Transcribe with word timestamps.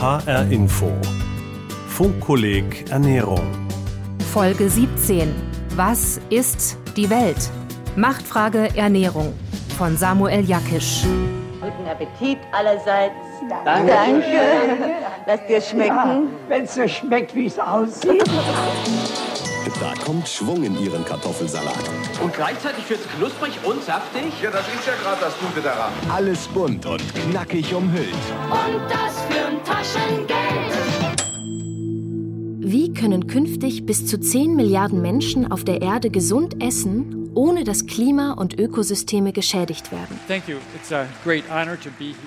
HR 0.00 0.46
Info. 0.52 0.92
Funkkolleg 1.88 2.88
Ernährung. 2.88 3.42
Folge 4.32 4.70
17. 4.70 5.34
Was 5.74 6.20
ist 6.30 6.78
die 6.96 7.10
Welt? 7.10 7.50
Machtfrage 7.96 8.68
Ernährung 8.76 9.32
von 9.76 9.96
Samuel 9.96 10.44
Jakisch. 10.44 11.02
Guten 11.60 11.88
Appetit 11.88 12.38
allerseits. 12.52 13.12
Danke. 13.64 13.92
Danke. 13.92 14.40
Lass 15.26 15.46
dir 15.48 15.60
schmecken. 15.60 16.28
Wenn 16.46 16.62
es 16.62 16.76
so 16.76 16.86
schmeckt, 16.86 17.34
wie 17.34 17.46
es 17.46 17.58
aussieht. 17.58 18.22
Da 19.80 19.94
kommt 20.04 20.28
Schwung 20.28 20.64
in 20.64 20.76
Ihren 20.82 21.04
Kartoffelsalat. 21.04 21.88
Und 22.20 22.34
gleichzeitig 22.34 22.90
wird's 22.90 23.06
knusprig 23.16 23.52
und 23.62 23.80
saftig. 23.84 24.24
Ja, 24.42 24.50
das 24.50 24.66
ist 24.66 24.84
ja 24.86 24.94
gerade 25.00 25.20
das 25.20 25.34
Gute 25.38 25.62
daran. 25.62 25.92
Alles 26.12 26.48
bunt 26.48 26.84
und 26.84 27.02
knackig 27.14 27.72
umhüllt. 27.72 28.08
Und 28.50 28.80
das 28.88 29.22
für 29.28 29.46
ein 29.46 29.62
Taschengeld. 29.64 30.98
Wie 32.60 32.92
können 32.92 33.28
künftig 33.28 33.86
bis 33.86 34.04
zu 34.06 34.18
10 34.18 34.56
Milliarden 34.56 35.00
Menschen 35.00 35.50
auf 35.50 35.62
der 35.62 35.80
Erde 35.80 36.10
gesund 36.10 36.60
essen, 36.60 37.30
ohne 37.34 37.62
dass 37.62 37.86
Klima 37.86 38.32
und 38.32 38.58
Ökosysteme 38.58 39.32
geschädigt 39.32 39.92
werden? 39.92 40.18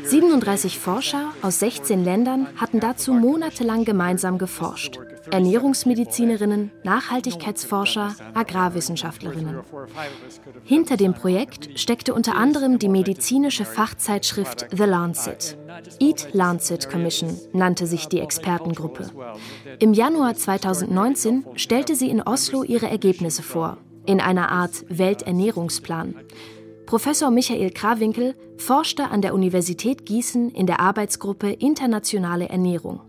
37 0.06 0.80
Forscher 0.80 1.34
aus 1.42 1.60
16 1.60 2.06
Ländern 2.06 2.48
hatten 2.56 2.80
dazu 2.80 3.12
monatelang 3.14 3.84
gemeinsam 3.84 4.38
geforscht. 4.38 5.00
Ernährungsmedizinerinnen, 5.30 6.72
Nachhaltigkeitsforscher, 6.84 8.16
Agrarwissenschaftlerinnen. 8.34 9.60
Hinter 10.64 10.98
dem 10.98 11.14
Projekt 11.14 11.80
steckte 11.80 12.14
unter 12.14 12.36
anderem 12.36 12.80
die 12.80 12.90
medizinische 12.90 13.66
Fachzeitschrift 13.66 14.68
The 14.72 14.84
Lancet. 14.84 15.58
Eat 16.00 16.30
Lancet 16.34 16.90
Commission 16.90 17.38
nannte 17.54 17.86
sich 17.86 18.08
die 18.08 18.20
Expertengruppe. 18.20 19.10
Im 19.80 19.94
Januar 19.94 20.36
2019 20.36 21.46
stellte 21.56 21.96
sie 21.96 22.10
in 22.10 22.22
Oslo 22.22 22.64
ihre 22.64 22.90
Ergebnisse 22.90 23.44
vor, 23.44 23.78
in 24.06 24.20
einer 24.20 24.52
Art 24.52 24.86
Welternährungsplan. 24.90 26.16
Professor 26.86 27.32
Michael 27.32 27.72
Krawinkel 27.72 28.36
forschte 28.58 29.10
an 29.10 29.22
der 29.22 29.34
Universität 29.34 30.06
Gießen 30.06 30.50
in 30.50 30.66
der 30.68 30.80
Arbeitsgruppe 30.82 31.52
Internationale 31.52 32.50
Ernährung. 32.50 33.00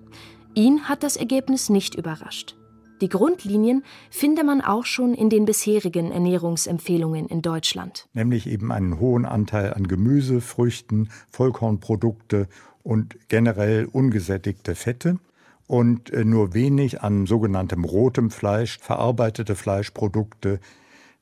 Ihn 0.55 0.89
hat 0.89 1.03
das 1.03 1.17
Ergebnis 1.17 1.70
nicht 1.70 1.95
überrascht. 1.95 2.56
Die 3.00 3.08
Grundlinien 3.08 3.83
finde 4.11 4.45
man 4.45 4.61
auch 4.61 4.84
schon 4.84 5.14
in 5.14 5.28
den 5.31 5.45
bisherigen 5.45 6.12
Ernährungsempfehlungen 6.12 7.27
in 7.27 7.42
Deutschland. 7.42 8.06
Nämlich 8.12 8.47
eben 8.47 8.70
einen 8.70 9.00
hohen 9.00 9.25
Anteil 9.25 9.75
an 9.75 9.89
Gemüse, 9.89 10.41
Früchten, 10.41 11.08
Vollkornprodukte 11.30 12.48
und 12.83 13.17
generell 13.28 13.86
ungesättigte 13.91 14.75
Fette 14.75 15.19
und 15.67 16.12
äh, 16.12 16.25
nur 16.25 16.55
wenig 16.55 17.00
an 17.00 17.27
sogenanntem 17.27 17.84
rotem 17.84 18.30
Fleisch, 18.30 18.78
verarbeitete 18.78 19.56
Fleischprodukte, 19.56 20.61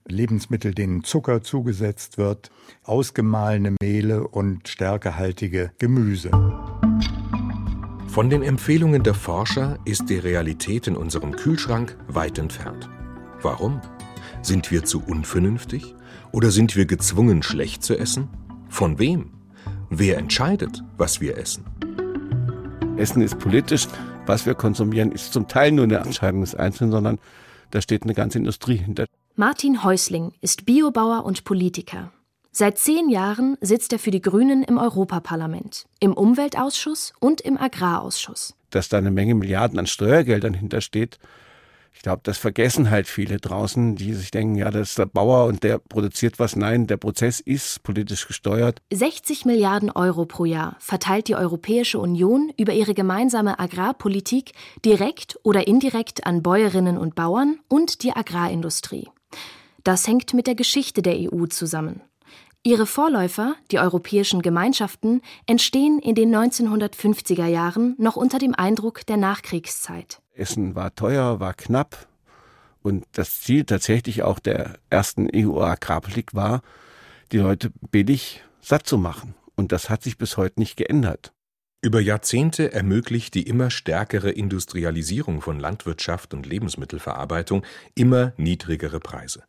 Lebensmittel, 0.06 0.74
denen 0.74 1.04
Zucker 1.04 1.40
zugesetzt 1.42 2.18
wird, 2.18 2.50
ausgemahlene 2.82 3.76
Mehle 3.80 4.26
und 4.26 4.68
stärkehaltige 4.68 5.70
Gemüse. 5.78 6.30
Von 8.10 8.28
den 8.28 8.42
Empfehlungen 8.42 9.04
der 9.04 9.14
Forscher 9.14 9.78
ist 9.84 10.10
die 10.10 10.18
Realität 10.18 10.88
in 10.88 10.96
unserem 10.96 11.30
Kühlschrank 11.30 11.96
weit 12.08 12.40
entfernt. 12.40 12.90
Warum? 13.40 13.80
Sind 14.42 14.72
wir 14.72 14.84
zu 14.84 15.00
unvernünftig? 15.06 15.94
Oder 16.32 16.50
sind 16.50 16.74
wir 16.74 16.86
gezwungen, 16.86 17.44
schlecht 17.44 17.84
zu 17.84 17.96
essen? 17.96 18.28
Von 18.68 18.98
wem? 18.98 19.30
Wer 19.90 20.18
entscheidet, 20.18 20.82
was 20.98 21.20
wir 21.20 21.38
essen? 21.38 21.64
Essen 22.96 23.22
ist 23.22 23.38
politisch. 23.38 23.86
Was 24.26 24.44
wir 24.44 24.54
konsumieren, 24.54 25.12
ist 25.12 25.32
zum 25.32 25.46
Teil 25.46 25.70
nur 25.70 25.84
eine 25.84 25.98
Entscheidung 25.98 26.40
des 26.40 26.56
Einzelnen, 26.56 26.90
sondern 26.90 27.18
da 27.70 27.80
steht 27.80 28.02
eine 28.02 28.14
ganze 28.14 28.38
Industrie 28.38 28.76
hinter. 28.76 29.06
Martin 29.36 29.84
Häusling 29.84 30.32
ist 30.40 30.66
Biobauer 30.66 31.24
und 31.24 31.44
Politiker. 31.44 32.10
Seit 32.52 32.78
zehn 32.78 33.08
Jahren 33.08 33.56
sitzt 33.60 33.92
er 33.92 34.00
für 34.00 34.10
die 34.10 34.20
Grünen 34.20 34.64
im 34.64 34.76
Europaparlament, 34.76 35.86
im 36.00 36.12
Umweltausschuss 36.12 37.12
und 37.20 37.40
im 37.40 37.56
Agrarausschuss. 37.56 38.54
Dass 38.70 38.88
da 38.88 38.98
eine 38.98 39.12
Menge 39.12 39.36
Milliarden 39.36 39.78
an 39.78 39.86
Steuergeldern 39.86 40.54
hintersteht, 40.54 41.18
ich 41.92 42.02
glaube, 42.02 42.20
das 42.22 42.38
vergessen 42.38 42.90
halt 42.90 43.08
viele 43.08 43.38
draußen, 43.38 43.96
die 43.96 44.14
sich 44.14 44.30
denken, 44.30 44.54
ja, 44.54 44.70
das 44.70 44.90
ist 44.90 44.98
der 44.98 45.06
Bauer 45.06 45.46
und 45.46 45.62
der 45.62 45.78
produziert 45.78 46.38
was. 46.38 46.56
Nein, 46.56 46.86
der 46.86 46.96
Prozess 46.96 47.40
ist 47.40 47.82
politisch 47.82 48.26
gesteuert. 48.26 48.80
60 48.92 49.44
Milliarden 49.44 49.90
Euro 49.90 50.24
pro 50.24 50.44
Jahr 50.44 50.76
verteilt 50.78 51.28
die 51.28 51.34
Europäische 51.34 51.98
Union 51.98 52.52
über 52.56 52.72
ihre 52.72 52.94
gemeinsame 52.94 53.58
Agrarpolitik 53.58 54.52
direkt 54.84 55.38
oder 55.42 55.66
indirekt 55.66 56.26
an 56.26 56.42
Bäuerinnen 56.42 56.96
und 56.96 57.14
Bauern 57.14 57.58
und 57.68 58.02
die 58.02 58.14
Agrarindustrie. 58.14 59.08
Das 59.84 60.06
hängt 60.06 60.32
mit 60.32 60.46
der 60.46 60.54
Geschichte 60.54 61.02
der 61.02 61.16
EU 61.16 61.46
zusammen. 61.46 62.02
Ihre 62.62 62.84
Vorläufer, 62.84 63.54
die 63.70 63.78
europäischen 63.78 64.42
Gemeinschaften, 64.42 65.22
entstehen 65.46 65.98
in 65.98 66.14
den 66.14 66.34
1950er 66.34 67.46
Jahren 67.46 67.94
noch 67.96 68.16
unter 68.16 68.38
dem 68.38 68.54
Eindruck 68.54 69.06
der 69.06 69.16
Nachkriegszeit. 69.16 70.20
Essen 70.34 70.74
war 70.74 70.94
teuer, 70.94 71.40
war 71.40 71.54
knapp 71.54 72.06
und 72.82 73.06
das 73.12 73.40
Ziel 73.40 73.64
tatsächlich 73.64 74.24
auch 74.24 74.38
der 74.38 74.78
ersten 74.90 75.26
EU-Agrarpolitik 75.34 76.34
war, 76.34 76.60
die 77.32 77.38
Leute 77.38 77.70
billig 77.90 78.42
satt 78.60 78.86
zu 78.86 78.98
machen. 78.98 79.34
Und 79.56 79.72
das 79.72 79.88
hat 79.88 80.02
sich 80.02 80.18
bis 80.18 80.36
heute 80.36 80.60
nicht 80.60 80.76
geändert. 80.76 81.32
Über 81.80 82.00
Jahrzehnte 82.00 82.74
ermöglicht 82.74 83.32
die 83.32 83.48
immer 83.48 83.70
stärkere 83.70 84.30
Industrialisierung 84.30 85.40
von 85.40 85.58
Landwirtschaft 85.58 86.34
und 86.34 86.44
Lebensmittelverarbeitung 86.44 87.64
immer 87.94 88.34
niedrigere 88.36 89.00
Preise. 89.00 89.44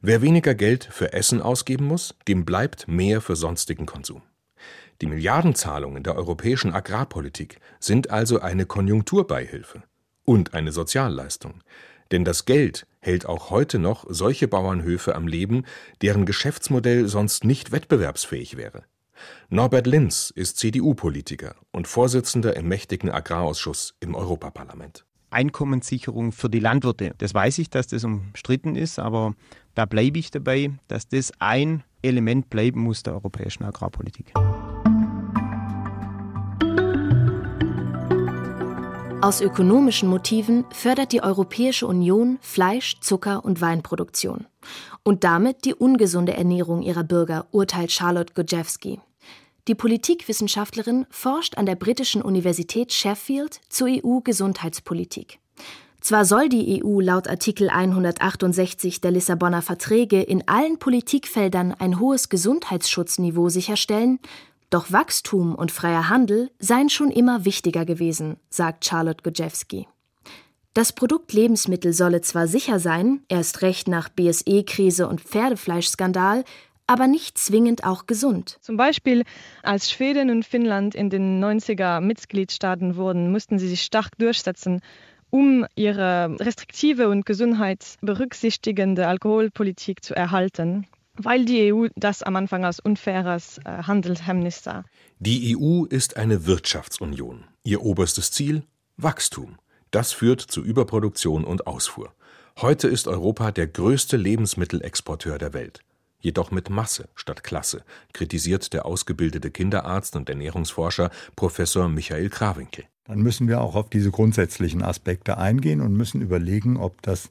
Wer 0.00 0.22
weniger 0.22 0.54
Geld 0.54 0.88
für 0.90 1.12
Essen 1.12 1.40
ausgeben 1.40 1.86
muss, 1.86 2.14
dem 2.28 2.44
bleibt 2.44 2.88
mehr 2.88 3.20
für 3.20 3.36
sonstigen 3.36 3.86
Konsum. 3.86 4.22
Die 5.00 5.06
Milliardenzahlungen 5.06 6.02
der 6.02 6.16
europäischen 6.16 6.72
Agrarpolitik 6.72 7.60
sind 7.80 8.10
also 8.10 8.40
eine 8.40 8.66
Konjunkturbeihilfe 8.66 9.82
und 10.24 10.54
eine 10.54 10.72
Sozialleistung. 10.72 11.62
Denn 12.10 12.24
das 12.24 12.44
Geld 12.44 12.86
hält 13.00 13.26
auch 13.26 13.50
heute 13.50 13.78
noch 13.78 14.06
solche 14.08 14.48
Bauernhöfe 14.48 15.14
am 15.14 15.26
Leben, 15.26 15.64
deren 16.02 16.24
Geschäftsmodell 16.24 17.08
sonst 17.08 17.44
nicht 17.44 17.72
wettbewerbsfähig 17.72 18.56
wäre. 18.56 18.84
Norbert 19.48 19.86
Linz 19.86 20.30
ist 20.34 20.58
CDU-Politiker 20.58 21.56
und 21.72 21.88
Vorsitzender 21.88 22.56
im 22.56 22.68
mächtigen 22.68 23.10
Agrarausschuss 23.10 23.94
im 24.00 24.14
Europaparlament. 24.14 25.04
Einkommenssicherung 25.36 26.32
für 26.32 26.48
die 26.48 26.60
Landwirte. 26.60 27.14
Das 27.18 27.34
weiß 27.34 27.58
ich, 27.58 27.68
dass 27.68 27.86
das 27.86 28.04
umstritten 28.04 28.74
ist, 28.74 28.98
aber 28.98 29.34
da 29.74 29.84
bleibe 29.84 30.18
ich 30.18 30.30
dabei, 30.30 30.70
dass 30.88 31.08
das 31.08 31.30
ein 31.38 31.84
Element 32.00 32.48
bleiben 32.48 32.80
muss 32.80 33.02
der 33.02 33.12
europäischen 33.12 33.64
Agrarpolitik. 33.64 34.32
Aus 39.20 39.40
ökonomischen 39.40 40.08
Motiven 40.08 40.64
fördert 40.70 41.12
die 41.12 41.22
Europäische 41.22 41.86
Union 41.86 42.38
Fleisch, 42.40 43.00
Zucker 43.00 43.44
und 43.44 43.60
Weinproduktion 43.60 44.46
und 45.02 45.22
damit 45.24 45.64
die 45.64 45.74
ungesunde 45.74 46.34
Ernährung 46.34 46.82
ihrer 46.82 47.04
Bürger, 47.04 47.46
urteilt 47.50 47.92
Charlotte 47.92 48.32
Gojewski. 48.34 49.00
Die 49.68 49.74
Politikwissenschaftlerin 49.74 51.06
forscht 51.10 51.58
an 51.58 51.66
der 51.66 51.74
britischen 51.74 52.22
Universität 52.22 52.92
Sheffield 52.92 53.60
zur 53.68 53.88
EU-Gesundheitspolitik. 53.88 55.40
Zwar 56.00 56.24
soll 56.24 56.48
die 56.48 56.84
EU 56.84 57.00
laut 57.00 57.26
Artikel 57.26 57.68
168 57.68 59.00
der 59.00 59.10
Lissabonner 59.10 59.62
Verträge 59.62 60.22
in 60.22 60.46
allen 60.46 60.78
Politikfeldern 60.78 61.72
ein 61.72 61.98
hohes 61.98 62.28
Gesundheitsschutzniveau 62.28 63.48
sicherstellen, 63.48 64.20
doch 64.70 64.92
Wachstum 64.92 65.56
und 65.56 65.72
freier 65.72 66.08
Handel 66.08 66.50
seien 66.60 66.88
schon 66.88 67.10
immer 67.10 67.44
wichtiger 67.44 67.84
gewesen, 67.84 68.36
sagt 68.50 68.84
Charlotte 68.84 69.28
Gojewski. 69.28 69.88
Das 70.74 70.92
Produkt 70.92 71.32
Lebensmittel 71.32 71.92
solle 71.92 72.20
zwar 72.20 72.46
sicher 72.46 72.78
sein, 72.78 73.22
erst 73.28 73.62
recht 73.62 73.88
nach 73.88 74.10
BSE-Krise 74.10 75.08
und 75.08 75.22
Pferdefleischskandal, 75.22 76.44
aber 76.86 77.06
nicht 77.06 77.38
zwingend 77.38 77.84
auch 77.84 78.06
gesund. 78.06 78.58
Zum 78.60 78.76
Beispiel, 78.76 79.24
als 79.62 79.90
Schweden 79.90 80.30
und 80.30 80.44
Finnland 80.44 80.94
in 80.94 81.10
den 81.10 81.42
90er 81.42 82.00
Mitgliedstaaten 82.00 82.96
wurden, 82.96 83.32
mussten 83.32 83.58
sie 83.58 83.68
sich 83.68 83.82
stark 83.82 84.16
durchsetzen, 84.18 84.80
um 85.30 85.66
ihre 85.74 86.36
restriktive 86.38 87.08
und 87.08 87.26
gesundheitsberücksichtigende 87.26 89.08
Alkoholpolitik 89.08 90.04
zu 90.04 90.14
erhalten 90.14 90.86
weil 91.18 91.44
die 91.44 91.72
EU 91.72 91.86
das 91.96 92.22
am 92.22 92.36
Anfang 92.36 92.64
als 92.64 92.80
unfaires 92.80 93.58
äh, 93.64 93.82
Handelshemmnis 93.82 94.62
sah. 94.62 94.84
Die 95.18 95.56
EU 95.56 95.84
ist 95.84 96.16
eine 96.16 96.46
Wirtschaftsunion. 96.46 97.44
Ihr 97.64 97.82
oberstes 97.82 98.30
Ziel 98.30 98.64
Wachstum. 98.96 99.56
Das 99.90 100.12
führt 100.12 100.40
zu 100.40 100.62
Überproduktion 100.62 101.44
und 101.44 101.66
Ausfuhr. 101.66 102.12
Heute 102.60 102.88
ist 102.88 103.08
Europa 103.08 103.52
der 103.52 103.66
größte 103.66 104.16
Lebensmittelexporteur 104.16 105.38
der 105.38 105.52
Welt. 105.52 105.80
Jedoch 106.26 106.50
mit 106.50 106.70
Masse 106.70 107.08
statt 107.14 107.44
Klasse, 107.44 107.84
kritisiert 108.12 108.72
der 108.72 108.84
ausgebildete 108.84 109.52
Kinderarzt 109.52 110.16
und 110.16 110.28
Ernährungsforscher 110.28 111.12
Professor 111.36 111.88
Michael 111.88 112.30
Krawinkel. 112.30 112.86
dann 113.04 113.20
müssen 113.20 113.46
wir 113.46 113.60
auch 113.60 113.76
auf 113.76 113.90
diese 113.90 114.10
grundsätzlichen 114.10 114.82
Aspekte 114.82 115.38
eingehen 115.38 115.80
und 115.80 115.94
müssen 115.94 116.20
überlegen, 116.20 116.78
ob 116.78 117.00
das 117.02 117.30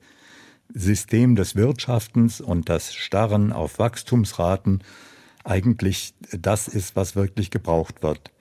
System 0.73 1.35
des 1.35 1.57
Wirtschaftens 1.57 2.39
und 2.39 2.69
das 2.69 2.93
Starren 2.93 3.51
auf 3.51 3.79
Wachstumsraten 3.79 4.81
eigentlich 5.43 6.13
das 6.31 6.69
ist, 6.69 6.95
was 6.95 7.17
wirklich 7.17 7.51
gebraucht 7.51 8.01
wird. 8.01 8.31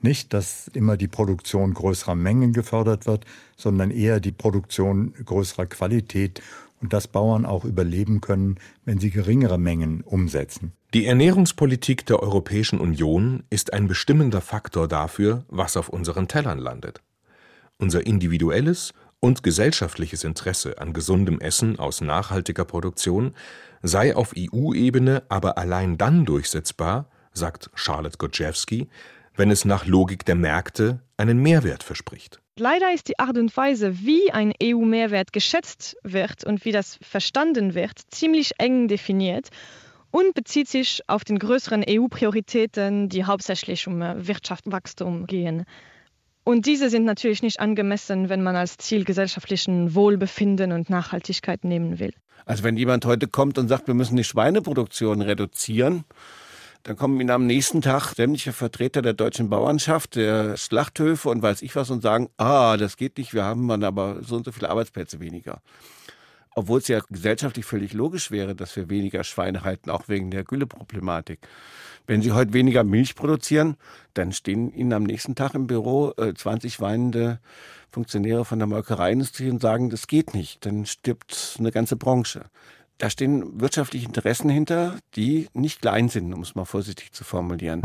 Nicht, 0.00 0.32
dass 0.32 0.66
immer 0.74 0.96
die 0.96 1.06
Produktion 1.06 1.74
größerer 1.74 2.16
Mengen 2.16 2.52
gefördert 2.52 3.06
wird, 3.06 3.24
sondern 3.56 3.92
eher 3.92 4.18
die 4.18 4.32
Produktion 4.32 5.14
größerer 5.24 5.66
Qualität 5.66 6.42
und 6.82 6.92
dass 6.92 7.08
Bauern 7.08 7.46
auch 7.46 7.64
überleben 7.64 8.20
können, 8.20 8.56
wenn 8.84 8.98
sie 8.98 9.10
geringere 9.10 9.58
Mengen 9.58 10.02
umsetzen. 10.02 10.72
Die 10.92 11.06
Ernährungspolitik 11.06 12.04
der 12.04 12.20
Europäischen 12.20 12.80
Union 12.80 13.44
ist 13.48 13.72
ein 13.72 13.88
bestimmender 13.88 14.40
Faktor 14.40 14.88
dafür, 14.88 15.44
was 15.48 15.76
auf 15.76 15.88
unseren 15.88 16.28
Tellern 16.28 16.58
landet. 16.58 17.00
Unser 17.78 18.06
individuelles 18.06 18.92
und 19.20 19.42
gesellschaftliches 19.42 20.24
Interesse 20.24 20.78
an 20.80 20.92
gesundem 20.92 21.40
Essen 21.40 21.78
aus 21.78 22.00
nachhaltiger 22.00 22.64
Produktion 22.64 23.34
sei 23.82 24.14
auf 24.14 24.34
EU-Ebene 24.36 25.22
aber 25.28 25.56
allein 25.58 25.96
dann 25.96 26.24
durchsetzbar, 26.24 27.08
sagt 27.32 27.70
Charlotte 27.74 28.18
Godjewski, 28.18 28.88
wenn 29.36 29.50
es 29.50 29.64
nach 29.64 29.86
Logik 29.86 30.26
der 30.26 30.34
Märkte 30.34 31.00
einen 31.16 31.38
Mehrwert 31.40 31.82
verspricht. 31.82 32.41
Leider 32.58 32.92
ist 32.92 33.08
die 33.08 33.18
Art 33.18 33.38
und 33.38 33.56
Weise, 33.56 34.00
wie 34.00 34.30
ein 34.30 34.52
EU-Mehrwert 34.62 35.32
geschätzt 35.32 35.96
wird 36.02 36.44
und 36.44 36.66
wie 36.66 36.72
das 36.72 36.98
verstanden 37.00 37.74
wird, 37.74 37.98
ziemlich 38.10 38.52
eng 38.58 38.88
definiert 38.88 39.48
und 40.10 40.34
bezieht 40.34 40.68
sich 40.68 41.00
auf 41.06 41.24
den 41.24 41.38
größeren 41.38 41.82
EU-Prioritäten, 41.88 43.08
die 43.08 43.24
hauptsächlich 43.24 43.86
um 43.86 44.00
Wirtschaftswachstum 44.00 45.26
gehen. 45.26 45.64
Und 46.44 46.66
diese 46.66 46.90
sind 46.90 47.04
natürlich 47.04 47.42
nicht 47.42 47.58
angemessen, 47.58 48.28
wenn 48.28 48.42
man 48.42 48.54
als 48.54 48.76
Ziel 48.76 49.04
gesellschaftlichen 49.04 49.94
Wohlbefinden 49.94 50.72
und 50.72 50.90
Nachhaltigkeit 50.90 51.64
nehmen 51.64 52.00
will. 52.00 52.12
Also 52.44 52.64
wenn 52.64 52.76
jemand 52.76 53.06
heute 53.06 53.28
kommt 53.28 53.56
und 53.56 53.68
sagt, 53.68 53.86
wir 53.86 53.94
müssen 53.94 54.16
die 54.16 54.24
Schweineproduktion 54.24 55.22
reduzieren, 55.22 56.04
dann 56.82 56.96
kommen 56.96 57.20
Ihnen 57.20 57.30
am 57.30 57.46
nächsten 57.46 57.80
Tag 57.80 58.14
sämtliche 58.14 58.52
Vertreter 58.52 59.02
der 59.02 59.12
deutschen 59.12 59.48
Bauernschaft, 59.48 60.16
der 60.16 60.56
Schlachthöfe 60.56 61.28
und 61.28 61.42
weiß 61.42 61.62
ich 61.62 61.76
was 61.76 61.90
und 61.90 62.02
sagen, 62.02 62.28
ah, 62.38 62.76
das 62.76 62.96
geht 62.96 63.18
nicht, 63.18 63.34
wir 63.34 63.44
haben 63.44 63.68
dann 63.68 63.84
aber 63.84 64.22
so 64.22 64.36
und 64.36 64.44
so 64.44 64.52
viele 64.52 64.70
Arbeitsplätze 64.70 65.20
weniger. 65.20 65.62
Obwohl 66.54 66.80
es 66.80 66.88
ja 66.88 67.00
gesellschaftlich 67.08 67.64
völlig 67.64 67.92
logisch 67.92 68.30
wäre, 68.30 68.54
dass 68.54 68.76
wir 68.76 68.90
weniger 68.90 69.24
Schweine 69.24 69.62
halten, 69.62 69.90
auch 69.90 70.08
wegen 70.08 70.30
der 70.30 70.44
Gülleproblematik. 70.44 71.38
Wenn 72.06 72.20
Sie 72.20 72.32
heute 72.32 72.52
weniger 72.52 72.84
Milch 72.84 73.14
produzieren, 73.14 73.76
dann 74.12 74.32
stehen 74.32 74.72
Ihnen 74.74 74.92
am 74.92 75.04
nächsten 75.04 75.34
Tag 75.34 75.54
im 75.54 75.66
Büro 75.66 76.12
äh, 76.16 76.34
20 76.34 76.80
weinende 76.80 77.38
Funktionäre 77.90 78.44
von 78.44 78.58
der 78.58 78.66
Molkereiindustrie 78.66 79.50
und 79.50 79.62
sagen, 79.62 79.88
das 79.88 80.08
geht 80.08 80.34
nicht. 80.34 80.66
Dann 80.66 80.84
stirbt 80.84 81.56
eine 81.58 81.70
ganze 81.70 81.96
Branche. 81.96 82.46
Da 83.02 83.10
stehen 83.10 83.60
wirtschaftliche 83.60 84.06
Interessen 84.06 84.48
hinter, 84.48 84.96
die 85.16 85.48
nicht 85.54 85.80
klein 85.80 86.08
sind, 86.08 86.32
um 86.32 86.42
es 86.42 86.54
mal 86.54 86.64
vorsichtig 86.64 87.10
zu 87.10 87.24
formulieren. 87.24 87.82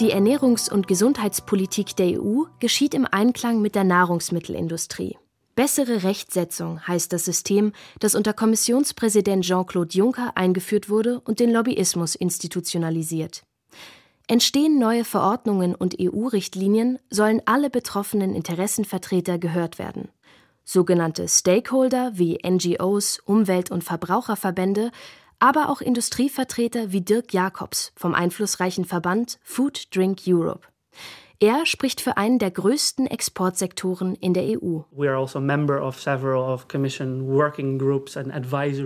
Die 0.00 0.12
Ernährungs- 0.12 0.68
und 0.68 0.88
Gesundheitspolitik 0.88 1.94
der 1.94 2.20
EU 2.20 2.42
geschieht 2.58 2.92
im 2.92 3.06
Einklang 3.08 3.62
mit 3.62 3.76
der 3.76 3.84
Nahrungsmittelindustrie. 3.84 5.16
Bessere 5.54 6.02
Rechtsetzung 6.02 6.88
heißt 6.88 7.12
das 7.12 7.24
System, 7.24 7.70
das 8.00 8.16
unter 8.16 8.32
Kommissionspräsident 8.32 9.44
Jean-Claude 9.44 9.96
Juncker 9.96 10.32
eingeführt 10.34 10.88
wurde 10.88 11.20
und 11.20 11.38
den 11.38 11.52
Lobbyismus 11.52 12.16
institutionalisiert. 12.16 13.44
Entstehen 14.28 14.80
neue 14.80 15.04
Verordnungen 15.04 15.76
und 15.76 15.96
EU-Richtlinien, 16.00 16.98
sollen 17.10 17.40
alle 17.44 17.70
betroffenen 17.70 18.34
Interessenvertreter 18.34 19.38
gehört 19.38 19.78
werden. 19.78 20.08
Sogenannte 20.64 21.28
Stakeholder 21.28 22.10
wie 22.14 22.40
NGOs, 22.44 23.20
Umwelt- 23.24 23.70
und 23.70 23.84
Verbraucherverbände, 23.84 24.90
aber 25.38 25.68
auch 25.68 25.80
Industrievertreter 25.80 26.90
wie 26.90 27.02
Dirk 27.02 27.32
Jacobs 27.32 27.92
vom 27.94 28.14
einflussreichen 28.14 28.84
Verband 28.84 29.38
Food 29.44 29.94
Drink 29.94 30.22
Europe. 30.26 30.66
Er 31.38 31.64
spricht 31.64 32.00
für 32.00 32.16
einen 32.16 32.40
der 32.40 32.50
größten 32.50 33.06
Exportsektoren 33.06 34.16
in 34.16 34.34
der 34.34 34.42
EU. 34.44 34.80
Also 34.96 35.40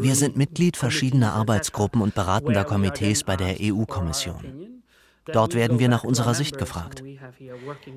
Wir 0.02 0.14
sind 0.16 0.36
Mitglied 0.36 0.76
verschiedener 0.76 1.32
Arbeitsgruppen 1.32 2.02
und 2.02 2.14
beratender 2.14 2.64
Komitees 2.64 3.24
bei 3.24 3.36
der 3.36 3.56
EU-Kommission. 3.58 4.80
Dort 5.26 5.54
werden 5.54 5.78
wir 5.78 5.88
nach 5.88 6.04
unserer 6.04 6.34
Sicht 6.34 6.58
gefragt. 6.58 7.02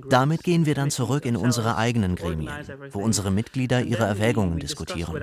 Damit 0.09 0.43
gehen 0.43 0.65
wir 0.65 0.75
dann 0.75 0.91
zurück 0.91 1.25
in 1.25 1.35
unsere 1.35 1.77
eigenen 1.77 2.15
Gremien, 2.15 2.51
wo 2.91 2.99
unsere 2.99 3.31
Mitglieder 3.31 3.81
ihre 3.81 4.03
Erwägungen 4.05 4.59
diskutieren. 4.59 5.15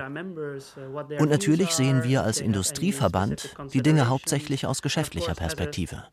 Und 1.19 1.29
natürlich 1.29 1.71
sehen 1.71 2.03
wir 2.03 2.23
als 2.23 2.39
Industrieverband 2.39 3.55
die 3.73 3.81
Dinge 3.81 4.09
hauptsächlich 4.09 4.65
aus 4.65 4.81
geschäftlicher 4.81 5.35
Perspektive. 5.35 6.03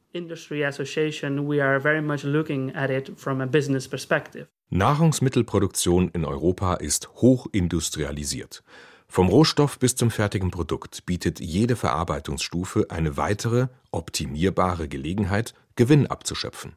Nahrungsmittelproduktion 4.71 6.09
in 6.11 6.25
Europa 6.25 6.75
ist 6.75 7.09
hochindustrialisiert. 7.17 8.63
Vom 9.11 9.29
Rohstoff 9.29 9.79
bis 9.79 9.97
zum 9.97 10.11
fertigen 10.11 10.51
Produkt 10.51 11.07
bietet 11.07 11.41
jede 11.41 11.77
Verarbeitungsstufe 11.77 12.87
eine 12.91 13.17
weitere, 13.17 13.69
optimierbare 13.91 14.87
Gelegenheit, 14.87 15.55
Gewinn 15.79 16.09
abzuschöpfen. 16.09 16.73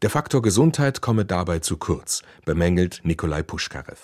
Der 0.00 0.10
Faktor 0.10 0.42
Gesundheit 0.42 1.00
komme 1.00 1.24
dabei 1.24 1.58
zu 1.58 1.76
kurz, 1.76 2.22
bemängelt 2.44 3.00
Nikolai 3.02 3.42
Puschkarew. 3.42 3.98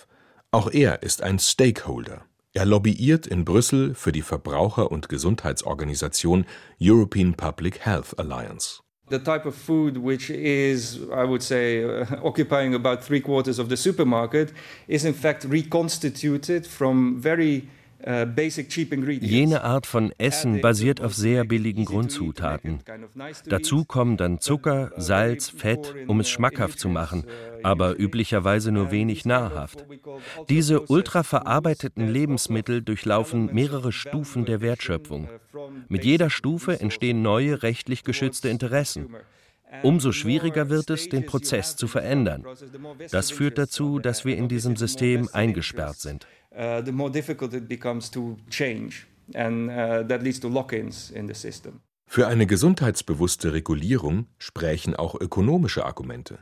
Auch 0.50 0.72
er 0.72 1.04
ist 1.04 1.22
ein 1.22 1.38
Stakeholder. 1.38 2.24
Er 2.52 2.64
lobbyiert 2.64 3.28
in 3.28 3.44
Brüssel 3.44 3.94
für 3.94 4.10
die 4.10 4.22
Verbraucher- 4.22 4.90
und 4.90 5.08
Gesundheitsorganisation 5.08 6.46
European 6.80 7.34
Public 7.34 7.86
Health 7.86 8.18
Alliance. 8.18 8.80
The 9.08 9.20
type 9.20 9.46
of 9.46 9.54
food 9.54 9.98
which 10.02 10.30
is, 10.30 10.98
I 11.12 11.24
would 11.28 11.42
say, 11.42 11.84
uh, 11.84 12.04
occupying 12.24 12.74
about 12.74 13.04
three 13.04 13.20
quarters 13.20 13.60
of 13.60 13.68
the 13.68 13.76
supermarket 13.76 14.52
is 14.88 15.04
in 15.04 15.14
fact 15.14 15.44
reconstituted 15.48 16.66
from 16.66 17.20
very 17.20 17.68
Jene 18.06 19.64
Art 19.64 19.86
von 19.86 20.12
Essen 20.18 20.60
basiert 20.60 21.00
auf 21.00 21.14
sehr 21.14 21.44
billigen 21.44 21.86
Grundzutaten. 21.86 22.80
Dazu 23.46 23.86
kommen 23.86 24.18
dann 24.18 24.40
Zucker, 24.40 24.92
Salz, 24.98 25.48
Fett, 25.48 25.94
um 26.06 26.20
es 26.20 26.28
schmackhaft 26.28 26.78
zu 26.78 26.90
machen, 26.90 27.24
aber 27.62 27.98
üblicherweise 27.98 28.72
nur 28.72 28.90
wenig 28.90 29.24
nahrhaft. 29.24 29.86
Diese 30.50 30.82
ultraverarbeiteten 30.82 32.06
Lebensmittel 32.06 32.82
durchlaufen 32.82 33.54
mehrere 33.54 33.90
Stufen 33.90 34.44
der 34.44 34.60
Wertschöpfung. 34.60 35.28
Mit 35.88 36.04
jeder 36.04 36.28
Stufe 36.28 36.80
entstehen 36.80 37.22
neue 37.22 37.62
rechtlich 37.62 38.04
geschützte 38.04 38.50
Interessen. 38.50 39.08
Umso 39.82 40.12
schwieriger 40.12 40.68
wird 40.68 40.90
es, 40.90 41.08
den 41.08 41.26
Prozess 41.26 41.74
zu 41.76 41.88
verändern. 41.88 42.44
Das 43.10 43.30
führt 43.30 43.58
dazu, 43.58 43.98
dass 43.98 44.24
wir 44.24 44.36
in 44.36 44.48
diesem 44.48 44.76
System 44.76 45.28
eingesperrt 45.32 45.98
sind. 45.98 46.26
Uh, 46.56 46.84
the 46.84 46.92
more 46.92 47.10
difficult 47.10 47.52
it 47.52 47.68
becomes 47.68 48.10
to 48.10 48.36
change. 48.48 49.06
And 49.34 49.70
uh, 49.70 50.06
that 50.06 50.22
leads 50.22 50.38
to 50.40 50.48
lock-ins 50.48 51.10
in 51.10 51.26
the 51.26 51.34
system. 51.34 51.80
Für 52.06 52.28
eine 52.28 52.46
gesundheitsbewusste 52.46 53.52
Regulierung 53.52 54.26
sprechen 54.38 54.94
auch 54.94 55.14
ökonomische 55.20 55.84
Argumente. 55.84 56.38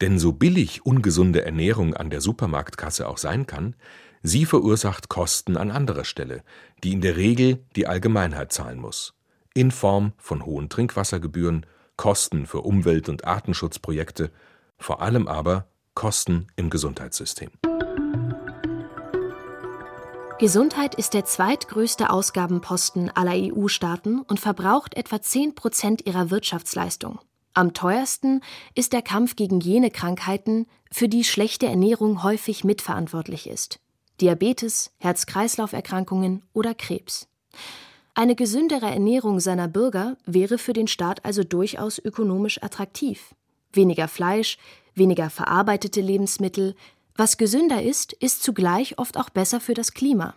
Denn 0.00 0.18
so 0.18 0.32
billig 0.32 0.86
ungesunde 0.86 1.44
Ernährung 1.44 1.94
an 1.94 2.10
der 2.10 2.20
Supermarktkasse 2.20 3.08
auch 3.08 3.18
sein 3.18 3.46
kann, 3.46 3.74
sie 4.22 4.44
verursacht 4.44 5.08
Kosten 5.08 5.56
an 5.56 5.70
anderer 5.70 6.04
Stelle, 6.04 6.42
die 6.84 6.92
in 6.92 7.00
der 7.00 7.16
Regel 7.16 7.64
die 7.74 7.86
Allgemeinheit 7.86 8.52
zahlen 8.52 8.78
muss. 8.78 9.14
In 9.54 9.70
Form 9.70 10.12
von 10.18 10.44
hohen 10.44 10.68
Trinkwassergebühren, 10.68 11.66
Kosten 11.96 12.46
für 12.46 12.60
Umwelt- 12.60 13.08
und 13.08 13.24
Artenschutzprojekte, 13.24 14.30
vor 14.78 15.02
allem 15.02 15.26
aber 15.26 15.66
Kosten 15.94 16.46
im 16.54 16.70
Gesundheitssystem. 16.70 17.50
Gesundheit 20.38 20.94
ist 20.94 21.14
der 21.14 21.24
zweitgrößte 21.24 22.10
Ausgabenposten 22.10 23.10
aller 23.10 23.32
EU-Staaten 23.34 24.20
und 24.20 24.38
verbraucht 24.38 24.96
etwa 24.96 25.20
10 25.20 25.56
Prozent 25.56 26.06
ihrer 26.06 26.30
Wirtschaftsleistung. 26.30 27.18
Am 27.54 27.74
teuersten 27.74 28.42
ist 28.76 28.92
der 28.92 29.02
Kampf 29.02 29.34
gegen 29.34 29.58
jene 29.58 29.90
Krankheiten, 29.90 30.66
für 30.92 31.08
die 31.08 31.24
schlechte 31.24 31.66
Ernährung 31.66 32.22
häufig 32.22 32.62
mitverantwortlich 32.62 33.48
ist. 33.48 33.80
Diabetes, 34.20 34.92
Herz-Kreislauf-Erkrankungen 34.98 36.44
oder 36.52 36.72
Krebs. 36.72 37.26
Eine 38.14 38.36
gesündere 38.36 38.86
Ernährung 38.86 39.40
seiner 39.40 39.66
Bürger 39.66 40.16
wäre 40.24 40.58
für 40.58 40.72
den 40.72 40.86
Staat 40.86 41.24
also 41.24 41.42
durchaus 41.42 41.98
ökonomisch 41.98 42.62
attraktiv. 42.62 43.34
Weniger 43.72 44.06
Fleisch, 44.06 44.56
weniger 44.94 45.30
verarbeitete 45.30 46.00
Lebensmittel, 46.00 46.76
was 47.18 47.36
gesünder 47.36 47.82
ist, 47.82 48.12
ist 48.14 48.42
zugleich 48.42 48.98
oft 48.98 49.18
auch 49.18 49.28
besser 49.28 49.60
für 49.60 49.74
das 49.74 49.92
Klima. 49.92 50.34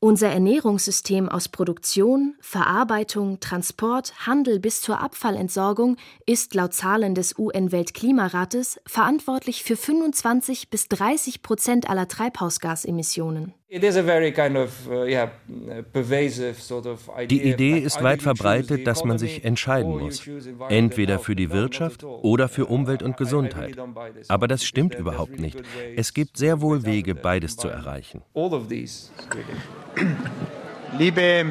Unser 0.00 0.30
Ernährungssystem 0.30 1.28
aus 1.28 1.48
Produktion, 1.48 2.34
Verarbeitung, 2.40 3.38
Transport, 3.38 4.26
Handel 4.26 4.58
bis 4.58 4.80
zur 4.80 5.00
Abfallentsorgung 5.00 5.96
ist 6.26 6.54
laut 6.54 6.74
Zahlen 6.74 7.14
des 7.14 7.38
UN-Weltklimarates 7.38 8.80
verantwortlich 8.84 9.62
für 9.62 9.76
25 9.76 10.70
bis 10.70 10.88
30 10.88 11.42
Prozent 11.42 11.88
aller 11.88 12.08
Treibhausgasemissionen. 12.08 13.54
Uh, 13.74 13.78
Die 17.26 17.42
Idee 17.42 17.78
ist 17.78 18.02
weit 18.02 18.20
verbreitet, 18.20 18.86
dass 18.86 19.02
man 19.02 19.18
sich 19.18 19.46
entscheiden 19.46 19.98
muss, 19.98 20.28
entweder 20.68 21.18
für 21.18 21.34
die 21.34 21.50
Wirtschaft 21.50 22.04
oder 22.04 22.50
für 22.50 22.66
Umwelt 22.66 23.02
und 23.02 23.16
Gesundheit. 23.16 23.78
Aber 24.28 24.46
das 24.46 24.62
stimmt 24.64 24.94
überhaupt 24.94 25.38
nicht. 25.38 25.62
Es 25.96 26.12
gibt 26.12 26.36
sehr 26.36 26.60
wohl 26.60 26.84
Wege, 26.84 27.14
beides 27.14 27.56
zu 27.56 27.68
erreichen. 27.68 28.20
Liebe 30.98 31.46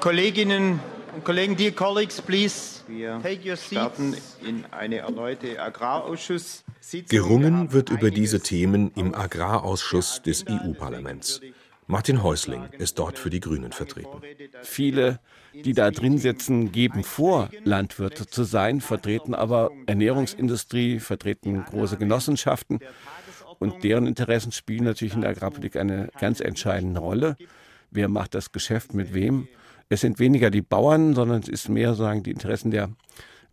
Kolleginnen 0.00 0.80
und 1.14 1.24
Kollegen, 1.24 1.56
dear 1.56 1.70
colleagues, 1.70 2.20
please 2.20 2.80
take 3.22 3.48
your 3.48 3.56
seats. 3.56 4.00
in 4.44 4.64
eine 4.72 4.98
erneute 4.98 5.60
Agrarausschuss. 5.60 6.64
Gerungen 7.08 7.72
wird 7.72 7.90
über 7.90 8.10
diese 8.10 8.40
Themen 8.40 8.90
im 8.96 9.14
Agrarausschuss 9.14 10.22
des 10.22 10.44
EU-Parlaments. 10.48 11.40
Martin 11.90 12.22
Häusling 12.22 12.68
ist 12.78 13.00
dort 13.00 13.18
für 13.18 13.30
die 13.30 13.40
Grünen 13.40 13.72
vertreten. 13.72 14.22
Viele, 14.62 15.18
die 15.52 15.72
da 15.72 15.90
drin 15.90 16.18
sitzen, 16.18 16.70
geben 16.70 17.02
vor, 17.02 17.50
Landwirte 17.64 18.28
zu 18.28 18.44
sein, 18.44 18.80
vertreten 18.80 19.34
aber 19.34 19.72
Ernährungsindustrie, 19.86 21.00
vertreten 21.00 21.64
große 21.64 21.96
Genossenschaften. 21.96 22.78
Und 23.58 23.82
deren 23.82 24.06
Interessen 24.06 24.52
spielen 24.52 24.84
natürlich 24.84 25.14
in 25.14 25.22
der 25.22 25.30
Agrarpolitik 25.30 25.74
eine 25.74 26.10
ganz 26.20 26.38
entscheidende 26.38 27.00
Rolle. 27.00 27.36
Wer 27.90 28.08
macht 28.08 28.36
das 28.36 28.52
Geschäft 28.52 28.94
mit 28.94 29.12
wem? 29.12 29.48
Es 29.88 30.02
sind 30.02 30.20
weniger 30.20 30.50
die 30.50 30.62
Bauern, 30.62 31.14
sondern 31.16 31.42
es 31.42 31.48
ist 31.48 31.68
mehr 31.68 31.94
sagen 31.94 32.22
die 32.22 32.30
Interessen 32.30 32.70
der 32.70 32.90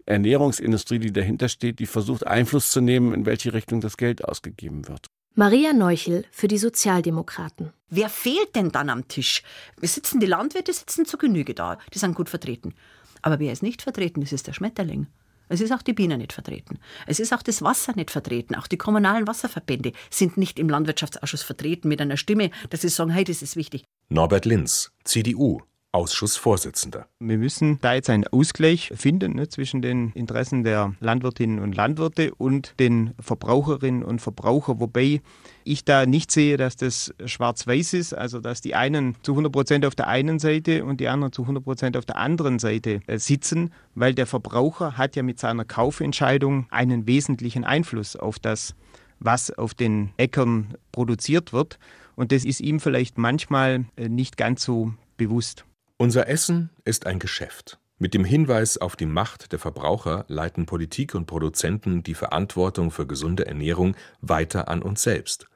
Ernährungsindustrie, 0.06 1.00
die 1.00 1.12
dahinter 1.12 1.50
steht, 1.50 1.80
die 1.80 1.88
versucht 1.88 2.28
Einfluss 2.28 2.70
zu 2.70 2.82
nehmen, 2.82 3.16
in 3.16 3.26
welche 3.26 3.54
Richtung 3.54 3.82
das 3.82 3.98
Geld 3.98 4.24
ausgegeben 4.24 4.88
wird. 4.88 5.08
Maria 5.40 5.72
Neuchel 5.72 6.26
für 6.32 6.48
die 6.48 6.58
Sozialdemokraten. 6.58 7.72
Wer 7.92 8.10
fehlt 8.10 8.56
denn 8.56 8.72
dann 8.72 8.90
am 8.90 9.08
Tisch? 9.08 9.44
Wir 9.80 9.88
sitzen, 9.88 10.20
die 10.20 10.26
Landwirte 10.26 10.74
sitzen 10.74 11.06
zur 11.06 11.20
Genüge 11.20 11.54
da, 11.54 11.78
die 11.94 12.00
sind 12.00 12.16
gut 12.16 12.28
vertreten. 12.28 12.74
Aber 13.22 13.38
wer 13.38 13.54
ist 13.54 13.62
nicht 13.62 13.84
vertreten, 13.84 14.22
das 14.22 14.32
ist 14.32 14.48
der 14.48 14.54
Schmetterling. 14.54 15.06
Es 15.48 15.62
ist 15.62 15.72
auch 15.72 15.84
die 15.84 15.94
Biene 15.94 16.18
nicht 16.18 16.34
vertreten. 16.34 16.80
Es 17.06 17.20
ist 17.20 17.34
auch 17.34 17.44
das 17.44 17.62
Wasser 17.62 17.94
nicht 17.96 18.10
vertreten. 18.10 18.56
Auch 18.56 18.66
die 18.66 18.80
kommunalen 18.80 19.28
Wasserverbände 19.28 19.92
sind 20.10 20.38
nicht 20.38 20.58
im 20.58 20.70
Landwirtschaftsausschuss 20.70 21.44
vertreten 21.44 21.88
mit 21.88 22.02
einer 22.02 22.18
Stimme, 22.18 22.50
dass 22.72 22.82
sie 22.82 22.90
sagen, 22.90 23.12
hey, 23.12 23.24
das 23.24 23.44
ist 23.44 23.56
wichtig. 23.56 23.84
Norbert 24.10 24.46
Linz, 24.46 24.92
CDU, 25.04 25.62
Ausschussvorsitzender. 25.94 27.08
Wir 27.20 27.38
müssen 27.38 27.80
da 27.82 27.94
jetzt 27.94 28.10
einen 28.10 28.28
Ausgleich 28.28 28.92
finden 28.96 29.36
ne, 29.36 29.48
zwischen 29.48 29.82
den 29.82 30.12
Interessen 30.12 30.64
der 30.64 30.94
Landwirtinnen 31.00 31.60
und 31.60 31.76
Landwirte 31.76 32.36
und 32.36 32.74
den 32.80 33.14
Verbraucherinnen 33.20 34.04
und 34.04 34.22
Verbrauchern, 34.22 34.80
wobei 34.80 35.22
ich 35.64 35.86
da 35.86 36.06
nicht 36.06 36.32
sehe, 36.32 36.58
dass 36.58 36.76
das 36.76 37.14
schwarz-weiß 37.26 37.94
ist, 37.94 38.14
also 38.14 38.40
dass 38.40 38.62
die 38.62 38.76
einen 38.76 39.16
zu 39.24 39.32
100 39.32 39.52
Prozent 39.52 39.86
auf 39.86 39.96
der 39.96 40.08
einen 40.08 40.40
Seite 40.40 40.84
und 40.84 41.00
die 41.00 41.08
anderen 41.08 41.32
zu 41.32 41.44
100 41.44 41.64
Prozent 41.64 41.98
auf 41.98 42.06
der 42.06 42.18
anderen 42.18 42.60
Seite 42.60 43.02
äh, 43.08 43.18
sitzen, 43.18 43.74
weil 43.96 44.14
der 44.14 44.28
Verbraucher 44.28 44.98
hat 44.98 45.16
ja 45.16 45.24
mit 45.24 45.40
seiner 45.40 45.66
Kaufentscheidung 45.66 46.68
einen 46.70 47.08
wesentlichen 47.08 47.64
Einfluss 47.64 48.16
auf 48.16 48.40
das, 48.40 48.76
was 49.20 49.52
auf 49.52 49.74
den 49.74 50.12
Äckern 50.18 50.76
produziert 50.92 51.54
wird. 51.54 51.80
Und 52.16 52.32
das 52.32 52.46
ist 52.46 52.62
ihm 52.62 52.80
vielleicht 52.80 53.18
manchmal 53.18 53.86
äh, 53.96 54.10
nicht 54.10 54.38
ganz 54.38 54.64
so 54.64 54.94
bewusst. 55.18 55.67
Unser 56.00 56.28
Essen 56.28 56.70
ist 56.86 57.08
ein 57.08 57.18
Geschäft. 57.18 57.80
Mit 57.98 58.14
dem 58.14 58.24
Hinweis 58.24 58.78
auf 58.78 58.96
die 58.96 59.08
Macht 59.08 59.52
der 59.52 59.58
Verbraucher 59.58 60.26
leiten 60.28 60.68
Politik 60.68 61.16
und 61.16 61.26
Produzenten 61.26 62.04
die 62.04 62.14
Verantwortung 62.14 62.92
für 62.92 63.08
gesunde 63.08 63.48
Ernährung 63.48 63.96
weiter 64.22 64.68
an 64.68 64.84
uns 64.84 65.02
selbst. 65.02 65.48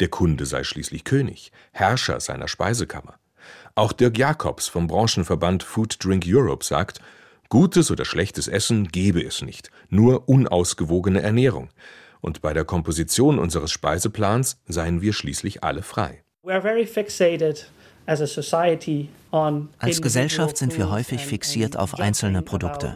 Der 0.00 0.08
Kunde 0.08 0.46
sei 0.46 0.64
schließlich 0.64 1.04
König, 1.04 1.52
Herrscher 1.70 2.18
seiner 2.18 2.48
Speisekammer. 2.48 3.14
Auch 3.76 3.92
Dirk 3.92 4.18
Jacobs 4.18 4.66
vom 4.66 4.88
Branchenverband 4.88 5.62
Food 5.62 6.04
Drink 6.04 6.24
Europe 6.26 6.64
sagt, 6.64 6.98
gutes 7.48 7.92
oder 7.92 8.04
schlechtes 8.04 8.48
Essen 8.48 8.88
gebe 8.88 9.22
es 9.22 9.42
nicht, 9.42 9.70
nur 9.90 10.28
unausgewogene 10.28 11.22
Ernährung. 11.22 11.68
Und 12.20 12.42
bei 12.42 12.52
der 12.52 12.64
Komposition 12.64 13.38
unseres 13.38 13.70
Speiseplans 13.70 14.60
seien 14.66 15.02
wir 15.02 15.12
schließlich 15.12 15.62
alle 15.62 15.82
frei. 15.82 16.24
We 16.42 16.52
are 16.52 16.62
very 16.62 16.84
fixated 16.84 17.70
as 18.06 18.20
a 18.20 18.26
society 18.26 19.08
als 19.34 20.00
Gesellschaft 20.00 20.56
sind 20.56 20.78
wir 20.78 20.90
häufig 20.90 21.26
fixiert 21.26 21.76
auf 21.76 21.98
einzelne 21.98 22.42
Produkte. 22.42 22.94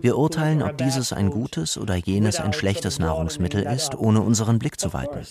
Wir 0.00 0.16
urteilen, 0.16 0.62
ob 0.62 0.78
dieses 0.78 1.12
ein 1.12 1.30
gutes 1.30 1.76
oder 1.76 1.96
jenes 1.96 2.38
ein 2.38 2.52
schlechtes 2.52 2.98
Nahrungsmittel 3.00 3.62
ist, 3.62 3.96
ohne 3.96 4.20
unseren 4.20 4.58
Blick 4.60 4.78
zu 4.78 4.92
weiten. 4.92 5.26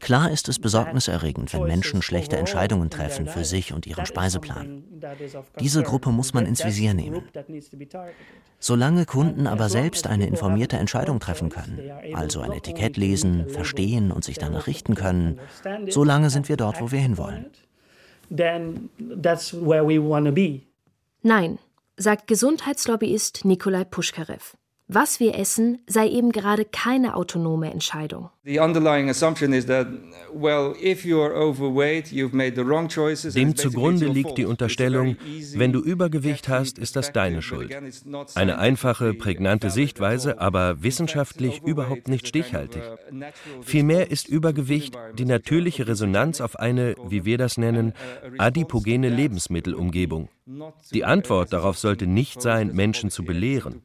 Klar 0.00 0.30
ist 0.30 0.48
es 0.48 0.58
besorgniserregend, 0.58 1.52
wenn 1.52 1.64
Menschen 1.64 2.00
schlechte 2.00 2.38
Entscheidungen 2.38 2.88
treffen 2.88 3.26
für 3.26 3.44
sich 3.44 3.74
und 3.74 3.86
ihren 3.86 4.06
Speiseplan. 4.06 4.82
Diese 5.60 5.82
Gruppe 5.82 6.10
muss 6.10 6.32
man 6.32 6.46
ins 6.46 6.64
Visier 6.64 6.94
nehmen. 6.94 7.22
Solange 8.58 9.04
Kunden 9.04 9.46
aber 9.46 9.68
selbst 9.68 10.06
eine 10.06 10.26
informierte 10.26 10.76
Entscheidung 10.76 11.20
treffen 11.20 11.50
können, 11.50 11.80
also 12.14 12.40
ein 12.40 12.52
Etikett 12.52 12.96
lesen, 12.96 13.48
verstehen 13.48 14.10
und 14.12 14.24
sich 14.24 14.38
danach 14.38 14.66
richten 14.66 14.94
können, 14.94 15.40
solange 15.88 16.30
sind 16.30 16.48
wir 16.48 16.56
dort, 16.56 16.80
wo 16.80 16.92
wir 16.92 17.00
hinwollen 17.00 17.46
then 18.36 18.88
that's 18.98 19.52
where 19.52 19.84
we 19.84 19.98
want 19.98 20.26
to 20.26 20.32
be. 20.32 20.66
Nein, 21.22 21.58
sagt 21.96 22.26
Gesundheitslobbyist 22.26 23.44
Nikolai 23.44 23.84
Puschkarev. 23.84 24.56
Was 24.88 25.20
wir 25.20 25.38
essen, 25.38 25.78
sei 25.86 26.08
eben 26.08 26.32
gerade 26.32 26.64
keine 26.64 27.14
autonome 27.14 27.70
Entscheidung. 27.70 28.30
Dem 28.44 28.74
zugrunde 33.54 34.06
liegt 34.06 34.36
die 34.36 34.44
Unterstellung, 34.46 35.16
wenn 35.54 35.72
du 35.72 35.78
Übergewicht 35.78 36.48
hast, 36.48 36.76
ist 36.76 36.96
das 36.96 37.12
deine 37.12 37.40
Schuld. 37.40 37.72
Eine 38.34 38.58
einfache, 38.58 39.14
prägnante 39.14 39.70
Sichtweise, 39.70 40.40
aber 40.40 40.82
wissenschaftlich 40.82 41.62
überhaupt 41.62 42.08
nicht 42.08 42.26
stichhaltig. 42.26 42.82
Vielmehr 43.60 44.10
ist 44.10 44.26
Übergewicht 44.26 44.98
die 45.16 45.24
natürliche 45.24 45.86
Resonanz 45.86 46.40
auf 46.40 46.56
eine, 46.56 46.96
wie 47.06 47.24
wir 47.24 47.38
das 47.38 47.58
nennen, 47.58 47.92
adipogene 48.38 49.08
Lebensmittelumgebung. 49.08 50.30
Die 50.92 51.04
Antwort 51.04 51.52
darauf 51.52 51.78
sollte 51.78 52.08
nicht 52.08 52.42
sein, 52.42 52.72
Menschen 52.74 53.10
zu 53.10 53.24
belehren, 53.24 53.82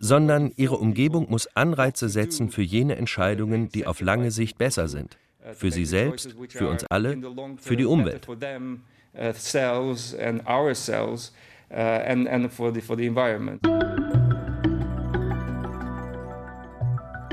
sondern 0.00 0.50
ihre 0.56 0.76
Umgebung 0.76 1.30
muss 1.30 1.46
Anreize 1.54 2.08
setzen 2.08 2.50
für 2.50 2.62
jene 2.62 2.96
Entscheidungen, 2.96 3.68
die 3.68 3.83
auf 3.86 4.00
lange 4.00 4.30
Sicht 4.30 4.58
besser 4.58 4.88
sind. 4.88 5.16
Für 5.52 5.70
sie 5.70 5.84
selbst, 5.84 6.34
für 6.48 6.68
uns 6.68 6.84
alle, 6.84 7.18
für 7.58 7.76
die 7.76 7.84
Umwelt. 7.84 8.26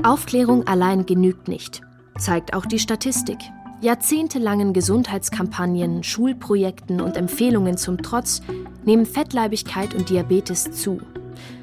Aufklärung 0.04 0.66
allein 0.66 1.06
genügt 1.06 1.48
nicht, 1.48 1.80
zeigt 2.18 2.54
auch 2.54 2.66
die 2.66 2.78
Statistik. 2.78 3.38
Jahrzehntelangen 3.80 4.72
Gesundheitskampagnen, 4.72 6.04
Schulprojekten 6.04 7.00
und 7.00 7.16
Empfehlungen 7.16 7.76
zum 7.76 7.98
Trotz 8.02 8.42
nehmen 8.84 9.06
Fettleibigkeit 9.06 9.94
und 9.94 10.08
Diabetes 10.08 10.70
zu. 10.70 11.00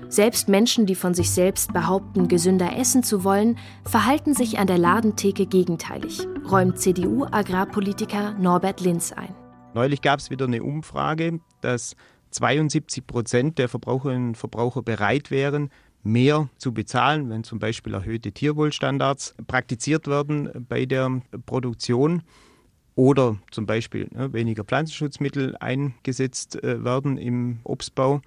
Selbst 0.09 0.49
Menschen, 0.49 0.87
die 0.87 0.95
von 0.95 1.13
sich 1.13 1.29
selbst 1.29 1.71
behaupten, 1.71 2.27
gesünder 2.27 2.75
essen 2.75 3.03
zu 3.03 3.23
wollen, 3.23 3.59
verhalten 3.85 4.33
sich 4.33 4.57
an 4.57 4.65
der 4.65 4.79
Ladentheke 4.79 5.45
gegenteilig, 5.45 6.21
räumt 6.49 6.79
CDU-Agrarpolitiker 6.79 8.33
Norbert 8.39 8.81
Linz 8.81 9.11
ein. 9.11 9.35
Neulich 9.75 10.01
gab 10.01 10.19
es 10.19 10.31
wieder 10.31 10.45
eine 10.45 10.63
Umfrage, 10.63 11.41
dass 11.61 11.95
72 12.31 13.05
Prozent 13.05 13.59
der 13.59 13.69
Verbraucherinnen 13.69 14.29
und 14.29 14.37
Verbraucher 14.37 14.81
bereit 14.81 15.29
wären, 15.29 15.69
mehr 16.01 16.49
zu 16.57 16.73
bezahlen, 16.73 17.29
wenn 17.29 17.43
zum 17.43 17.59
Beispiel 17.59 17.93
erhöhte 17.93 18.31
Tierwohlstandards 18.31 19.35
praktiziert 19.45 20.07
werden 20.07 20.65
bei 20.67 20.87
der 20.87 21.21
Produktion 21.45 22.23
oder 22.95 23.37
zum 23.51 23.67
Beispiel 23.67 24.07
ne, 24.11 24.33
weniger 24.33 24.63
Pflanzenschutzmittel 24.63 25.55
eingesetzt 25.57 26.63
äh, 26.63 26.83
werden 26.83 27.19
im 27.19 27.59
Obstbau. 27.63 28.21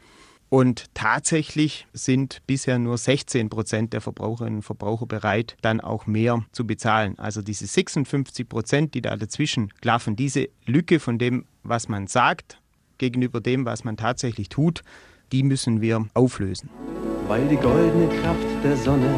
Und 0.53 0.93
tatsächlich 0.93 1.87
sind 1.95 2.43
bisher 2.47 2.79
nur 2.79 2.99
16 2.99 3.49
Prozent 3.49 3.95
der 3.95 4.03
Verbraucherinnen 4.03 4.57
und 4.57 4.63
Verbraucher 4.63 5.07
bereit, 5.07 5.57
dann 5.63 5.81
auch 5.81 6.05
mehr 6.05 6.45
zu 6.53 6.67
bezahlen. 6.67 7.19
Also 7.19 7.41
diese 7.41 7.67
56 7.67 8.47
Prozent, 8.47 8.93
die 8.93 9.01
da 9.01 9.17
dazwischen 9.17 9.73
klaffen, 9.81 10.15
diese 10.15 10.51
Lücke 10.67 11.01
von 11.01 11.17
dem, 11.17 11.47
was 11.63 11.89
man 11.89 12.07
sagt, 12.07 12.59
gegenüber 12.99 13.41
dem, 13.41 13.65
was 13.65 13.85
man 13.85 13.97
tatsächlich 13.97 14.51
tut, 14.51 14.83
die 15.33 15.43
müssen 15.43 15.81
wir 15.81 16.07
auflösen 16.13 16.69
weil 17.29 17.49
die 17.49 17.57
goldene 17.57 18.09
Kraft 18.21 18.47
der 18.63 18.77
Sonne 18.77 19.09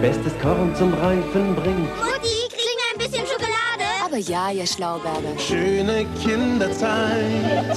bestes 0.00 0.32
Korn 0.38 0.74
zum 0.74 0.94
Reifen 0.94 1.54
bringt. 1.54 1.90
Mutti, 1.98 2.48
kriegen 2.48 2.78
wir 2.78 2.94
ein 2.94 2.98
bisschen 2.98 3.26
Schokolade? 3.26 3.84
Aber 4.06 4.16
ja, 4.16 4.50
ihr 4.52 4.66
Schlauberger. 4.66 5.38
Schöne 5.38 6.06
Kinderzeit. 6.22 7.76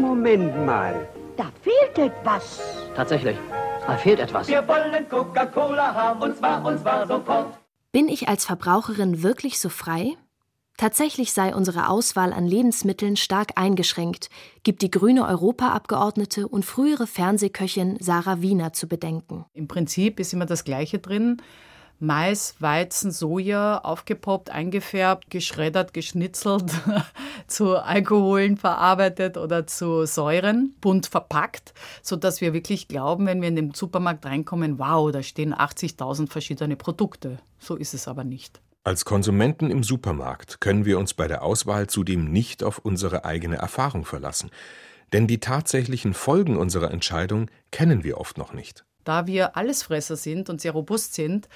Moment 0.00 0.64
mal. 0.64 1.08
Etwas. 1.98 2.60
Tatsächlich. 2.94 3.36
Da 3.84 3.96
fehlt 3.96 4.20
etwas. 4.20 4.46
Wir 4.46 4.66
wollen 4.68 5.08
Coca-Cola 5.08 5.94
haben 5.94 6.22
und 6.22 6.36
zwar, 6.36 6.64
und 6.64 6.78
zwar 6.78 7.08
sofort. 7.08 7.58
Bin 7.90 8.08
ich 8.08 8.28
als 8.28 8.44
Verbraucherin 8.44 9.24
wirklich 9.24 9.58
so 9.58 9.68
frei? 9.68 10.14
Tatsächlich 10.76 11.32
sei 11.32 11.56
unsere 11.56 11.88
Auswahl 11.88 12.32
an 12.32 12.46
Lebensmitteln 12.46 13.16
stark 13.16 13.54
eingeschränkt, 13.56 14.30
gibt 14.62 14.82
die 14.82 14.92
grüne 14.92 15.26
Europaabgeordnete 15.26 16.46
und 16.46 16.64
frühere 16.64 17.08
Fernsehköchin 17.08 17.96
Sarah 17.98 18.40
Wiener 18.42 18.72
zu 18.72 18.86
bedenken. 18.86 19.44
Im 19.54 19.66
Prinzip 19.66 20.20
ist 20.20 20.32
immer 20.32 20.46
das 20.46 20.62
Gleiche 20.62 21.00
drin. 21.00 21.42
Mais, 22.00 22.54
Weizen, 22.60 23.10
Soja, 23.10 23.78
aufgepoppt, 23.78 24.50
eingefärbt, 24.50 25.30
geschreddert, 25.30 25.92
geschnitzelt, 25.92 26.70
zu 27.48 27.76
Alkoholen 27.76 28.56
verarbeitet 28.56 29.36
oder 29.36 29.66
zu 29.66 30.06
Säuren, 30.06 30.74
bunt 30.80 31.06
verpackt, 31.06 31.74
sodass 32.02 32.40
wir 32.40 32.52
wirklich 32.52 32.86
glauben, 32.86 33.26
wenn 33.26 33.40
wir 33.40 33.48
in 33.48 33.56
den 33.56 33.74
Supermarkt 33.74 34.26
reinkommen, 34.26 34.78
wow, 34.78 35.10
da 35.10 35.22
stehen 35.22 35.54
80.000 35.54 36.30
verschiedene 36.30 36.76
Produkte. 36.76 37.38
So 37.58 37.74
ist 37.74 37.94
es 37.94 38.06
aber 38.06 38.22
nicht. 38.22 38.60
Als 38.84 39.04
Konsumenten 39.04 39.70
im 39.70 39.82
Supermarkt 39.82 40.60
können 40.60 40.84
wir 40.84 40.98
uns 40.98 41.14
bei 41.14 41.26
der 41.26 41.42
Auswahl 41.42 41.88
zudem 41.88 42.30
nicht 42.30 42.62
auf 42.62 42.78
unsere 42.78 43.24
eigene 43.24 43.56
Erfahrung 43.56 44.04
verlassen. 44.04 44.50
Denn 45.12 45.26
die 45.26 45.40
tatsächlichen 45.40 46.14
Folgen 46.14 46.56
unserer 46.56 46.90
Entscheidung 46.90 47.50
kennen 47.70 48.04
wir 48.04 48.18
oft 48.18 48.38
noch 48.38 48.52
nicht. 48.52 48.84
Da 49.04 49.26
wir 49.26 49.56
Allesfresser 49.56 50.16
sind 50.16 50.50
und 50.50 50.60
sehr 50.60 50.72
robust 50.72 51.14
sind, 51.14 51.48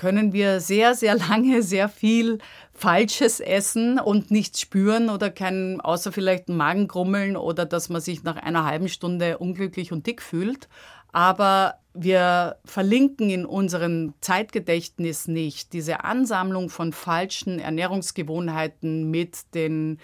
können 0.00 0.32
wir 0.32 0.60
sehr, 0.60 0.94
sehr 0.94 1.14
lange 1.14 1.62
sehr 1.62 1.90
viel 1.90 2.38
Falsches 2.72 3.38
essen 3.38 4.00
und 4.00 4.30
nichts 4.30 4.62
spüren 4.62 5.10
oder 5.10 5.28
kein, 5.28 5.78
außer 5.82 6.10
vielleicht 6.10 6.48
ein 6.48 6.56
Magengrummeln 6.56 7.36
oder 7.36 7.66
dass 7.66 7.90
man 7.90 8.00
sich 8.00 8.22
nach 8.22 8.36
einer 8.36 8.64
halben 8.64 8.88
Stunde 8.88 9.36
unglücklich 9.36 9.92
und 9.92 10.06
dick 10.06 10.22
fühlt. 10.22 10.70
Aber 11.12 11.74
wir 11.92 12.56
verlinken 12.64 13.28
in 13.28 13.44
unserem 13.44 14.14
Zeitgedächtnis 14.22 15.28
nicht 15.28 15.74
diese 15.74 16.02
Ansammlung 16.02 16.70
von 16.70 16.94
falschen 16.94 17.58
Ernährungsgewohnheiten 17.58 19.10
mit 19.10 19.54
den 19.54 19.98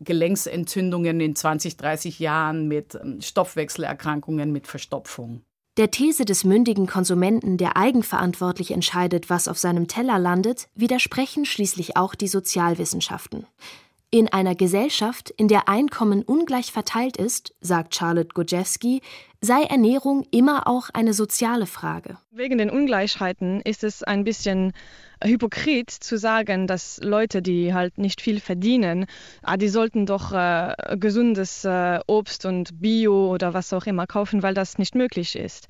Gelenksentzündungen 0.00 1.20
in 1.20 1.36
20, 1.36 1.76
30 1.76 2.18
Jahren, 2.18 2.66
mit 2.66 2.98
Stoffwechselerkrankungen, 3.20 4.50
mit 4.50 4.66
Verstopfung. 4.66 5.42
Der 5.78 5.92
These 5.92 6.24
des 6.24 6.42
mündigen 6.42 6.88
Konsumenten, 6.88 7.56
der 7.56 7.76
eigenverantwortlich 7.76 8.72
entscheidet, 8.72 9.30
was 9.30 9.46
auf 9.46 9.58
seinem 9.58 9.86
Teller 9.86 10.18
landet, 10.18 10.68
widersprechen 10.74 11.44
schließlich 11.44 11.96
auch 11.96 12.16
die 12.16 12.26
Sozialwissenschaften. 12.26 13.46
In 14.10 14.32
einer 14.32 14.54
Gesellschaft, 14.54 15.28
in 15.28 15.48
der 15.48 15.68
Einkommen 15.68 16.22
ungleich 16.22 16.72
verteilt 16.72 17.18
ist, 17.18 17.54
sagt 17.60 17.94
Charlotte 17.94 18.30
Gojewski, 18.32 19.02
sei 19.42 19.64
Ernährung 19.64 20.24
immer 20.30 20.66
auch 20.66 20.88
eine 20.94 21.12
soziale 21.12 21.66
Frage. 21.66 22.16
Wegen 22.30 22.56
den 22.56 22.70
Ungleichheiten 22.70 23.60
ist 23.60 23.84
es 23.84 24.02
ein 24.02 24.24
bisschen 24.24 24.72
hypokrit 25.22 25.90
zu 25.90 26.16
sagen, 26.16 26.66
dass 26.66 26.98
Leute, 27.02 27.42
die 27.42 27.74
halt 27.74 27.98
nicht 27.98 28.22
viel 28.22 28.40
verdienen, 28.40 29.04
ah, 29.42 29.58
die 29.58 29.68
sollten 29.68 30.06
doch 30.06 30.32
äh, 30.32 30.96
gesundes 30.96 31.66
äh, 31.66 32.00
Obst 32.06 32.46
und 32.46 32.80
Bio 32.80 33.30
oder 33.30 33.52
was 33.52 33.74
auch 33.74 33.84
immer 33.84 34.06
kaufen, 34.06 34.42
weil 34.42 34.54
das 34.54 34.78
nicht 34.78 34.94
möglich 34.94 35.36
ist. 35.36 35.68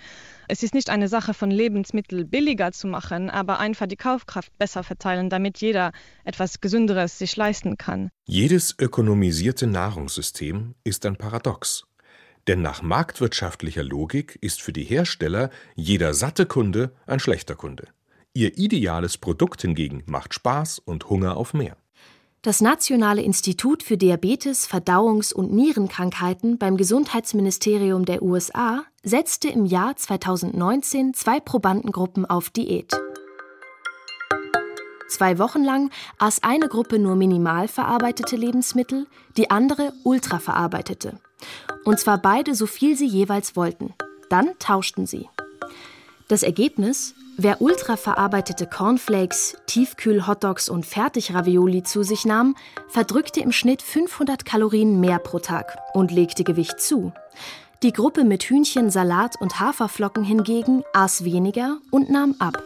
Es 0.50 0.62
ist 0.62 0.73
nicht 0.73 0.88
eine 0.88 1.09
Sache 1.09 1.35
von 1.35 1.50
Lebensmittel 1.50 2.25
billiger 2.25 2.73
zu 2.73 2.87
machen, 2.87 3.28
aber 3.28 3.59
einfach 3.59 3.87
die 3.87 3.97
Kaufkraft 3.97 4.57
besser 4.57 4.83
verteilen, 4.83 5.28
damit 5.28 5.59
jeder 5.59 5.93
etwas 6.25 6.62
Gesünderes 6.62 7.19
sich 7.19 7.37
leisten 7.37 7.76
kann. 7.76 8.09
Jedes 8.26 8.75
ökonomisierte 8.78 9.67
Nahrungssystem 9.67 10.75
ist 10.85 11.05
ein 11.05 11.17
Paradox. 11.17 11.85
Denn 12.47 12.62
nach 12.62 12.81
marktwirtschaftlicher 12.81 13.85
Logik 13.85 14.38
ist 14.40 14.62
für 14.62 14.72
die 14.72 14.85
Hersteller 14.85 15.51
jeder 15.75 16.14
satte 16.14 16.46
Kunde 16.46 16.92
ein 17.07 17.20
schlechter 17.20 17.55
Kunde. 17.55 17.88
Ihr 18.33 18.57
ideales 18.57 19.18
Produkt 19.18 19.61
hingegen 19.61 20.03
macht 20.07 20.33
Spaß 20.33 20.79
und 20.79 21.11
Hunger 21.11 21.37
auf 21.37 21.53
mehr. 21.53 21.77
Das 22.42 22.61
Nationale 22.61 23.20
Institut 23.20 23.83
für 23.83 23.96
Diabetes, 23.96 24.68
Verdauungs- 24.68 25.35
und 25.35 25.53
Nierenkrankheiten 25.53 26.57
beim 26.57 26.77
Gesundheitsministerium 26.77 28.05
der 28.05 28.22
USA 28.22 28.85
setzte 29.03 29.48
im 29.48 29.66
Jahr 29.66 29.96
2019 29.96 31.14
zwei 31.14 31.40
Probandengruppen 31.40 32.27
auf 32.27 32.51
Diät. 32.51 32.92
Zwei 35.09 35.40
Wochen 35.40 35.64
lang 35.64 35.90
aß 36.18 36.44
eine 36.44 36.68
Gruppe 36.68 37.01
nur 37.01 37.16
minimal 37.16 37.66
verarbeitete 37.66 38.37
Lebensmittel, 38.37 39.09
die 39.37 39.51
andere 39.51 39.92
ultraverarbeitete. 40.05 41.18
Und 41.85 41.98
zwar 41.98 42.18
beide 42.18 42.55
so 42.55 42.66
viel 42.66 42.96
sie 42.96 43.07
jeweils 43.07 43.57
wollten. 43.57 43.94
Dann 44.29 44.51
tauschten 44.61 45.07
sie. 45.07 45.29
Das 46.29 46.43
Ergebnis? 46.43 47.14
Wer 47.38 47.62
ultraverarbeitete 47.62 48.67
Cornflakes, 48.67 49.57
Tiefkühl-Hotdogs 49.67 50.69
und 50.69 50.85
Fertigravioli 50.85 51.85
zu 51.85 52.03
sich 52.03 52.27
nahm, 52.27 52.55
verdrückte 52.88 53.41
im 53.41 53.51
Schnitt 53.51 53.81
500 53.81 54.45
Kalorien 54.45 55.01
mehr 55.01 55.21
pro 55.21 55.38
Tag 55.38 55.79
und 55.95 56.12
legte 56.12 56.45
Gewicht 56.45 56.81
zu. 56.81 57.14
Die 57.83 57.95
Gruppe 57.95 58.25
mit 58.25 58.43
Hühnchen, 58.43 58.91
Salat 58.91 59.41
und 59.41 59.59
Haferflocken 59.59 60.23
hingegen 60.23 60.83
aß 60.93 61.25
weniger 61.25 61.79
und 61.91 62.11
nahm 62.11 62.35
ab. 62.41 62.62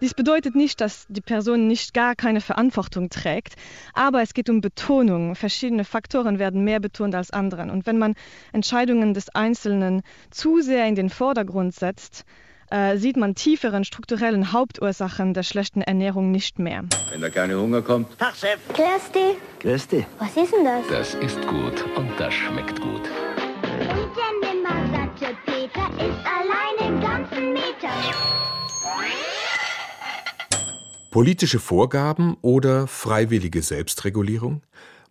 Dies 0.00 0.14
bedeutet 0.14 0.54
nicht, 0.54 0.80
dass 0.80 1.04
die 1.10 1.20
Person 1.20 1.68
nicht 1.68 1.92
gar 1.92 2.14
keine 2.14 2.40
Verantwortung 2.40 3.10
trägt, 3.10 3.56
aber 3.92 4.22
es 4.22 4.32
geht 4.32 4.48
um 4.48 4.62
Betonung. 4.62 5.34
Verschiedene 5.34 5.84
Faktoren 5.84 6.38
werden 6.38 6.64
mehr 6.64 6.80
betont 6.80 7.14
als 7.14 7.30
anderen. 7.30 7.70
Und 7.70 7.84
wenn 7.84 7.98
man 7.98 8.14
Entscheidungen 8.52 9.12
des 9.12 9.28
Einzelnen 9.28 10.02
zu 10.30 10.62
sehr 10.62 10.86
in 10.88 10.94
den 10.94 11.10
Vordergrund 11.10 11.74
setzt, 11.74 12.24
äh, 12.74 12.98
sieht 12.98 13.16
man 13.16 13.34
tieferen 13.36 13.84
strukturellen 13.84 14.52
Hauptursachen 14.52 15.32
der 15.32 15.44
schlechten 15.44 15.80
Ernährung 15.80 16.32
nicht 16.32 16.58
mehr. 16.58 16.82
Wenn 17.10 17.20
da 17.20 17.30
keine 17.30 17.56
Hunger 17.58 17.82
kommt. 17.82 18.18
Tag, 18.18 18.34
Chef. 18.34 18.58
Grüß 18.68 19.12
dich. 19.12 19.36
Grüß 19.60 19.88
dich. 19.88 20.04
Was 20.18 20.36
ist 20.36 20.52
denn 20.52 20.64
das? 20.64 20.86
Das 20.90 21.14
ist 21.14 21.40
gut 21.46 21.84
und 21.96 22.10
das 22.18 22.34
schmeckt 22.34 22.80
gut. 22.80 23.02
Und 23.02 24.10
der 24.18 24.32
nimmersatte 24.42 25.36
Peter 25.46 25.86
ist 26.04 26.20
allein 26.38 26.88
im 26.88 27.00
ganzen 27.00 27.52
Meter. 27.52 27.92
Politische 31.12 31.60
Vorgaben 31.60 32.36
oder 32.42 32.88
freiwillige 32.88 33.62
Selbstregulierung? 33.62 34.62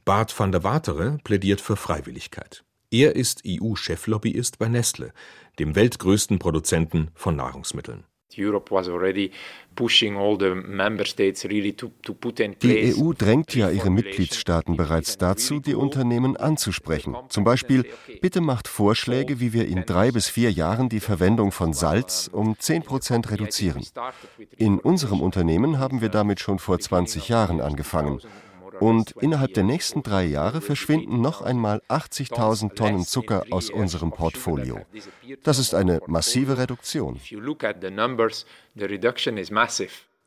Bart 0.04 0.38
van 0.38 0.52
der 0.52 0.66
Watere 0.66 1.18
plädiert 1.24 1.62
für 1.62 1.78
Freiwilligkeit. 1.78 2.66
Er 2.94 3.16
ist 3.16 3.42
EU-Cheflobbyist 3.44 4.60
bei 4.60 4.68
Nestle, 4.68 5.14
dem 5.58 5.76
weltgrößten 5.76 6.38
Produzenten 6.38 7.10
von 7.16 7.36
Nahrungsmitteln. 7.36 8.04
Die 8.38 8.46
EU 12.96 13.14
drängt 13.14 13.56
ja 13.56 13.70
ihre 13.72 13.90
Mitgliedstaaten 13.90 14.78
bereits 14.78 15.18
dazu, 15.18 15.60
die 15.60 15.74
Unternehmen 15.74 16.38
anzusprechen. 16.38 17.16
Zum 17.30 17.44
Beispiel, 17.44 17.84
bitte 18.22 18.42
macht 18.42 18.68
Vorschläge, 18.68 19.40
wie 19.40 19.54
wir 19.54 19.68
in 19.68 19.86
drei 19.86 20.12
bis 20.12 20.30
vier 20.30 20.52
Jahren 20.52 20.90
die 20.90 21.00
Verwendung 21.00 21.52
von 21.52 21.74
Salz 21.74 22.30
um 22.32 22.60
10 22.60 22.84
Prozent 22.84 23.32
reduzieren. 23.32 23.84
In 24.56 24.78
unserem 24.80 25.20
Unternehmen 25.20 25.80
haben 25.80 26.02
wir 26.02 26.10
damit 26.10 26.40
schon 26.40 26.60
vor 26.60 26.78
20 26.78 27.28
Jahren 27.28 27.60
angefangen. 27.60 28.20
Und 28.84 29.12
innerhalb 29.22 29.54
der 29.54 29.64
nächsten 29.64 30.04
drei 30.04 30.26
Jahre 30.26 30.60
verschwinden 30.60 31.22
noch 31.22 31.42
einmal 31.42 31.82
80.000 31.88 32.76
Tonnen 32.76 33.06
Zucker 33.06 33.46
aus 33.50 33.70
unserem 33.70 34.12
Portfolio. 34.12 34.82
Das 35.42 35.58
ist 35.58 35.74
eine 35.74 36.02
massive 36.08 36.58
Reduktion. 36.58 37.18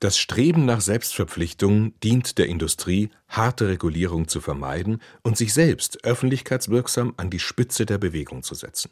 Das 0.00 0.18
Streben 0.18 0.64
nach 0.64 0.80
Selbstverpflichtung 0.80 2.00
dient 2.00 2.38
der 2.38 2.46
Industrie, 2.46 3.10
harte 3.28 3.68
Regulierung 3.68 4.26
zu 4.26 4.40
vermeiden 4.40 5.02
und 5.22 5.36
sich 5.36 5.52
selbst 5.52 6.02
öffentlichkeitswirksam 6.04 7.12
an 7.18 7.28
die 7.28 7.40
Spitze 7.40 7.84
der 7.84 7.98
Bewegung 7.98 8.42
zu 8.42 8.54
setzen. 8.54 8.90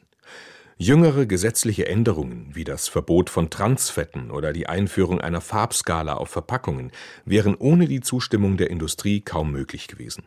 Jüngere 0.77 1.27
gesetzliche 1.27 1.87
Änderungen 1.87 2.51
wie 2.53 2.65
das 2.65 2.89
Verbot 2.89 3.31
von 3.31 3.49
Transfetten 3.49 4.33
oder 4.33 4.53
die 4.53 4.67
Einführung 4.67 5.21
einer 5.21 5.41
Farbskala 5.41 6.15
auf 6.15 6.31
Verpackungen 6.31 6.91
wären 7.25 7.55
ohne 7.55 7.87
die 7.87 8.01
Zustimmung 8.01 8.57
der 8.57 8.71
Industrie 8.71 9.21
kaum 9.21 9.53
möglich 9.53 9.87
gewesen. 9.87 10.27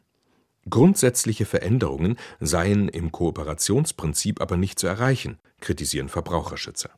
Grundsätzliche 0.70 1.46
Veränderungen 1.46 2.18
seien 2.40 2.88
im 2.88 3.12
Kooperationsprinzip 3.12 4.42
aber 4.42 4.56
nicht 4.56 4.80
zu 4.80 4.88
erreichen, 4.88 5.38
kritisieren 5.60 6.08
Verbraucherschützer. 6.08 6.97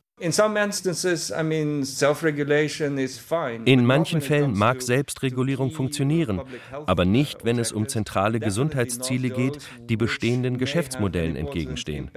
In 3.64 3.86
manchen 3.86 4.20
Fällen 4.20 4.52
mag 4.52 4.82
Selbstregulierung 4.82 5.70
funktionieren, 5.70 6.42
aber 6.86 7.06
nicht, 7.06 7.44
wenn 7.44 7.58
es 7.58 7.72
um 7.72 7.88
zentrale 7.88 8.38
Gesundheitsziele 8.38 9.30
geht, 9.30 9.58
die 9.88 9.96
bestehenden 9.96 10.58
Geschäftsmodellen 10.58 11.36
entgegenstehen. 11.36 12.10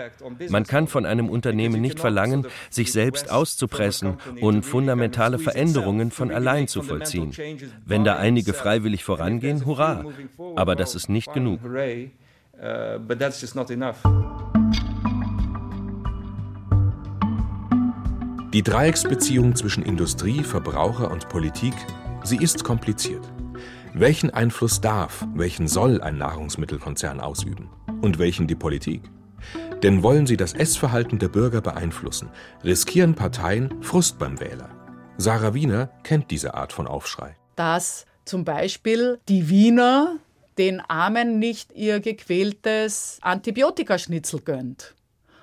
Man 0.49 0.65
kann 0.65 0.87
von 0.87 1.05
einem 1.05 1.29
Unternehmen 1.29 1.79
nicht 1.79 1.99
verlangen, 1.99 2.45
sich 2.69 2.91
selbst 2.91 3.31
auszupressen 3.31 4.17
und 4.41 4.63
fundamentale 4.63 5.39
Veränderungen 5.39 6.11
von 6.11 6.31
allein 6.31 6.67
zu 6.67 6.81
vollziehen. 6.81 7.31
Wenn 7.85 8.03
da 8.03 8.17
einige 8.17 8.53
freiwillig 8.53 9.05
vorangehen, 9.05 9.65
hurra, 9.65 10.03
aber 10.55 10.75
das 10.75 10.95
ist 10.95 11.07
nicht 11.07 11.33
genug. 11.33 11.61
Die 18.53 18.61
Dreiecksbeziehung 18.61 19.55
zwischen 19.55 19.81
Industrie, 19.81 20.43
Verbraucher 20.43 21.09
und 21.09 21.27
Politik, 21.27 21.73
sie 22.23 22.37
ist 22.37 22.63
kompliziert. 22.63 23.27
Welchen 23.95 24.29
Einfluss 24.29 24.79
darf, 24.79 25.25
welchen 25.33 25.67
soll 25.67 26.01
ein 26.01 26.19
Nahrungsmittelkonzern 26.19 27.19
ausüben? 27.19 27.71
Und 28.03 28.19
welchen 28.19 28.45
die 28.45 28.53
Politik? 28.53 29.01
Denn 29.81 30.03
wollen 30.03 30.27
sie 30.27 30.37
das 30.37 30.53
Essverhalten 30.53 31.17
der 31.17 31.29
Bürger 31.29 31.61
beeinflussen, 31.61 32.29
riskieren 32.63 33.15
Parteien 33.15 33.81
Frust 33.81 34.19
beim 34.19 34.39
Wähler. 34.39 34.69
Sarah 35.17 35.55
Wiener 35.55 35.89
kennt 36.03 36.29
diese 36.29 36.53
Art 36.53 36.73
von 36.73 36.85
Aufschrei. 36.85 37.35
Dass 37.55 38.05
zum 38.23 38.45
Beispiel 38.45 39.19
die 39.29 39.49
Wiener 39.49 40.17
den 40.59 40.79
Armen 40.79 41.39
nicht 41.39 41.73
ihr 41.73 42.01
gequältes 42.01 43.17
Antibiotikaschnitzel 43.21 44.41
gönnt. 44.41 44.93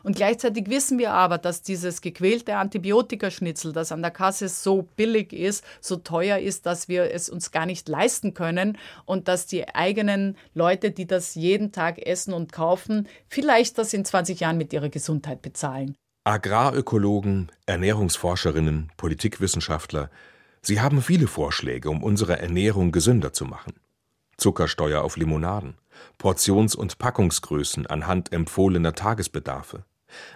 Und 0.02 0.16
gleichzeitig 0.16 0.68
wissen 0.68 0.98
wir 0.98 1.12
aber, 1.12 1.38
dass 1.38 1.62
dieses 1.62 2.00
gequälte 2.00 2.56
Antibiotikaschnitzel, 2.56 3.72
das 3.72 3.92
an 3.92 4.02
der 4.02 4.10
Kasse 4.10 4.48
so 4.48 4.82
billig 4.96 5.32
ist, 5.32 5.64
so 5.80 5.96
teuer 5.96 6.38
ist, 6.38 6.66
dass 6.66 6.88
wir 6.88 7.12
es 7.12 7.28
uns 7.28 7.50
gar 7.50 7.66
nicht 7.66 7.88
leisten 7.88 8.34
können 8.34 8.78
und 9.04 9.28
dass 9.28 9.46
die 9.46 9.68
eigenen 9.74 10.36
Leute, 10.54 10.90
die 10.90 11.06
das 11.06 11.34
jeden 11.34 11.72
Tag 11.72 11.98
essen 12.06 12.32
und 12.34 12.52
kaufen, 12.52 13.08
vielleicht 13.28 13.78
das 13.78 13.92
in 13.92 14.04
20 14.04 14.40
Jahren 14.40 14.58
mit 14.58 14.72
ihrer 14.72 14.88
Gesundheit 14.88 15.42
bezahlen. 15.42 15.96
Agrarökologen, 16.24 17.50
Ernährungsforscherinnen, 17.66 18.92
Politikwissenschaftler, 18.96 20.10
sie 20.60 20.80
haben 20.80 21.00
viele 21.00 21.26
Vorschläge, 21.26 21.88
um 21.88 22.02
unsere 22.02 22.38
Ernährung 22.38 22.92
gesünder 22.92 23.32
zu 23.32 23.46
machen. 23.46 23.72
Zuckersteuer 24.36 25.02
auf 25.02 25.16
Limonaden, 25.16 25.76
Portions- 26.18 26.76
und 26.76 26.98
Packungsgrößen 26.98 27.86
anhand 27.86 28.32
empfohlener 28.32 28.94
Tagesbedarfe, 28.94 29.84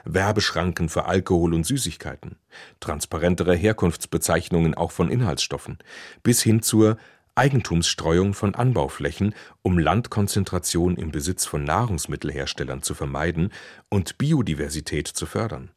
Werbeschranken 0.04 0.88
für 0.88 1.06
Alkohol 1.06 1.54
und 1.54 1.64
Süßigkeiten, 1.64 2.36
transparentere 2.80 3.54
Herkunftsbezeichnungen 3.54 4.74
auch 4.74 4.92
von 4.92 5.10
Inhaltsstoffen, 5.10 5.78
bis 6.22 6.42
hin 6.42 6.62
zur 6.62 6.96
Eigentumsstreuung 7.36 8.32
von 8.32 8.54
Anbauflächen, 8.54 9.34
um 9.62 9.78
Landkonzentration 9.78 10.96
im 10.96 11.10
Besitz 11.10 11.46
von 11.46 11.64
Nahrungsmittelherstellern 11.64 12.82
zu 12.82 12.94
vermeiden 12.94 13.50
und 13.88 14.18
Biodiversität 14.18 15.08
zu 15.08 15.26
fördern. 15.26 15.70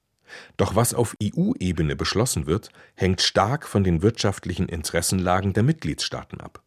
Doch 0.57 0.75
was 0.75 0.93
auf 0.93 1.15
EU-Ebene 1.23 1.95
beschlossen 1.95 2.45
wird, 2.45 2.69
hängt 2.95 3.21
stark 3.21 3.67
von 3.67 3.83
den 3.83 4.01
wirtschaftlichen 4.01 4.67
Interessenlagen 4.67 5.53
der 5.53 5.63
Mitgliedstaaten 5.63 6.41
ab. 6.41 6.63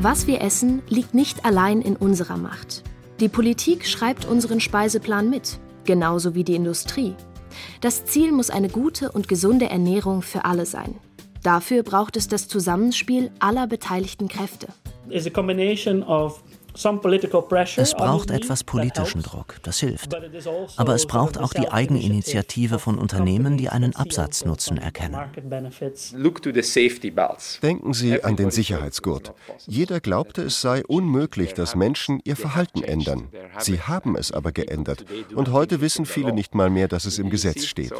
Was 0.00 0.26
wir 0.26 0.40
essen, 0.40 0.82
liegt 0.88 1.14
nicht 1.14 1.44
allein 1.44 1.82
in 1.82 1.96
unserer 1.96 2.36
Macht. 2.36 2.84
Die 3.18 3.28
Politik 3.30 3.86
schreibt 3.86 4.26
unseren 4.26 4.60
Speiseplan 4.60 5.30
mit, 5.30 5.58
genauso 5.86 6.34
wie 6.34 6.44
die 6.44 6.54
Industrie. 6.54 7.14
Das 7.80 8.04
Ziel 8.04 8.30
muss 8.30 8.50
eine 8.50 8.68
gute 8.68 9.10
und 9.10 9.26
gesunde 9.26 9.70
Ernährung 9.70 10.20
für 10.20 10.44
alle 10.44 10.66
sein. 10.66 10.96
Dafür 11.42 11.82
braucht 11.82 12.18
es 12.18 12.28
das 12.28 12.46
Zusammenspiel 12.46 13.30
aller 13.38 13.66
beteiligten 13.68 14.28
Kräfte. 14.28 14.66
It's 15.08 15.26
a 15.26 15.30
combination 15.30 16.02
of 16.02 16.42
es 17.76 17.94
braucht 17.94 18.30
etwas 18.30 18.64
politischen 18.64 19.22
Druck, 19.22 19.56
das 19.62 19.80
hilft. 19.80 20.14
Also 20.14 20.68
Aber 20.76 20.94
es 20.94 21.06
braucht 21.06 21.38
auch 21.38 21.52
die 21.52 21.68
Eigeninitiative 21.68 22.78
von 22.78 22.98
Unternehmen, 22.98 23.56
die 23.56 23.68
einen 23.68 23.96
Absatznutzen 23.96 24.78
erkennen. 24.78 25.18
Denken 27.62 27.92
Sie 27.94 28.24
an 28.24 28.36
den 28.36 28.50
Sicherheitsgurt. 28.50 29.32
Jeder 29.66 30.00
glaubte, 30.00 30.42
es 30.42 30.60
sei 30.60 30.84
unmöglich, 30.86 31.54
dass 31.54 31.74
Menschen 31.74 32.20
ihr 32.24 32.36
Verhalten 32.36 32.82
ändern. 32.82 33.28
Sie 33.58 33.80
haben 33.80 34.16
es 34.16 34.32
aber 34.32 34.52
geändert. 34.52 35.04
Und 35.34 35.52
heute 35.52 35.80
wissen 35.80 36.06
viele 36.06 36.32
nicht 36.32 36.54
mal 36.54 36.70
mehr, 36.70 36.88
dass 36.88 37.04
es 37.04 37.18
im 37.18 37.30
Gesetz 37.30 37.64
steht. 37.64 37.92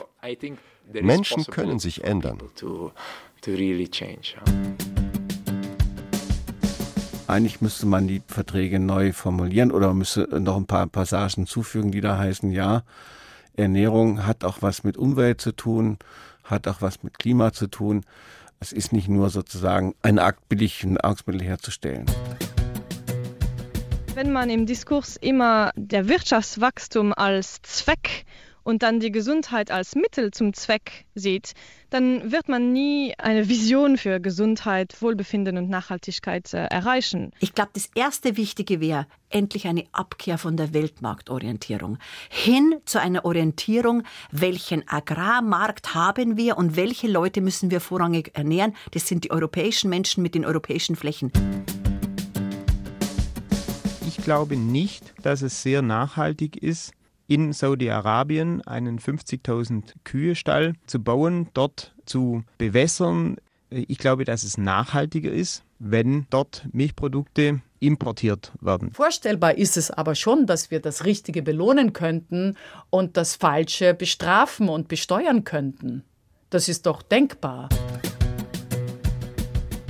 Menschen 0.92 1.44
können 1.46 1.78
sich 1.78 2.04
ändern. 2.04 2.38
Eigentlich 7.28 7.60
müsste 7.60 7.86
man 7.86 8.06
die 8.06 8.22
Verträge 8.28 8.78
neu 8.78 9.12
formulieren 9.12 9.72
oder 9.72 9.92
müsste 9.94 10.28
noch 10.40 10.56
ein 10.56 10.66
paar 10.66 10.86
Passagen 10.86 11.46
zufügen, 11.46 11.90
die 11.90 12.00
da 12.00 12.18
heißen, 12.18 12.52
ja, 12.52 12.84
Ernährung 13.56 14.24
hat 14.24 14.44
auch 14.44 14.58
was 14.60 14.84
mit 14.84 14.96
Umwelt 14.96 15.40
zu 15.40 15.50
tun, 15.50 15.98
hat 16.44 16.68
auch 16.68 16.82
was 16.82 17.02
mit 17.02 17.18
Klima 17.18 17.52
zu 17.52 17.66
tun. 17.66 18.04
Es 18.60 18.72
ist 18.72 18.92
nicht 18.92 19.08
nur 19.08 19.30
sozusagen 19.30 19.94
ein 20.02 20.20
Akt, 20.20 20.48
billig 20.48 20.84
Nahrungsmittel 20.84 21.42
herzustellen. 21.42 22.06
Wenn 24.14 24.32
man 24.32 24.48
im 24.48 24.64
Diskurs 24.64 25.16
immer 25.16 25.72
der 25.74 26.08
Wirtschaftswachstum 26.08 27.12
als 27.12 27.60
Zweck 27.62 28.24
und 28.66 28.82
dann 28.82 28.98
die 28.98 29.12
Gesundheit 29.12 29.70
als 29.70 29.94
Mittel 29.94 30.32
zum 30.32 30.52
Zweck 30.52 31.04
sieht, 31.14 31.52
dann 31.90 32.32
wird 32.32 32.48
man 32.48 32.72
nie 32.72 33.14
eine 33.16 33.48
Vision 33.48 33.96
für 33.96 34.18
Gesundheit, 34.18 35.00
Wohlbefinden 35.00 35.56
und 35.56 35.70
Nachhaltigkeit 35.70 36.52
äh, 36.52 36.64
erreichen. 36.64 37.30
Ich 37.38 37.54
glaube, 37.54 37.70
das 37.74 37.88
erste 37.94 38.36
Wichtige 38.36 38.80
wäre 38.80 39.06
endlich 39.30 39.68
eine 39.68 39.84
Abkehr 39.92 40.36
von 40.36 40.56
der 40.56 40.74
Weltmarktorientierung 40.74 41.98
hin 42.28 42.74
zu 42.86 43.00
einer 43.00 43.24
Orientierung, 43.24 44.02
welchen 44.32 44.86
Agrarmarkt 44.88 45.94
haben 45.94 46.36
wir 46.36 46.58
und 46.58 46.74
welche 46.74 47.06
Leute 47.06 47.42
müssen 47.42 47.70
wir 47.70 47.80
vorrangig 47.80 48.32
ernähren. 48.34 48.74
Das 48.90 49.06
sind 49.06 49.22
die 49.22 49.30
europäischen 49.30 49.90
Menschen 49.90 50.24
mit 50.24 50.34
den 50.34 50.44
europäischen 50.44 50.96
Flächen. 50.96 51.30
Ich 54.08 54.16
glaube 54.16 54.56
nicht, 54.56 55.14
dass 55.22 55.42
es 55.42 55.62
sehr 55.62 55.82
nachhaltig 55.82 56.56
ist, 56.56 56.96
in 57.26 57.52
Saudi-Arabien 57.52 58.62
einen 58.62 58.98
50.000 58.98 59.94
Kühe-Stall 60.04 60.74
zu 60.86 61.02
bauen, 61.02 61.48
dort 61.54 61.94
zu 62.04 62.44
bewässern. 62.58 63.36
Ich 63.70 63.98
glaube, 63.98 64.24
dass 64.24 64.44
es 64.44 64.58
nachhaltiger 64.58 65.32
ist, 65.32 65.64
wenn 65.78 66.26
dort 66.30 66.66
Milchprodukte 66.72 67.60
importiert 67.80 68.52
werden. 68.60 68.92
Vorstellbar 68.92 69.58
ist 69.58 69.76
es 69.76 69.90
aber 69.90 70.14
schon, 70.14 70.46
dass 70.46 70.70
wir 70.70 70.80
das 70.80 71.04
Richtige 71.04 71.42
belohnen 71.42 71.92
könnten 71.92 72.56
und 72.90 73.16
das 73.16 73.36
Falsche 73.36 73.92
bestrafen 73.92 74.68
und 74.68 74.88
besteuern 74.88 75.44
könnten. 75.44 76.04
Das 76.50 76.68
ist 76.68 76.86
doch 76.86 77.02
denkbar. 77.02 77.68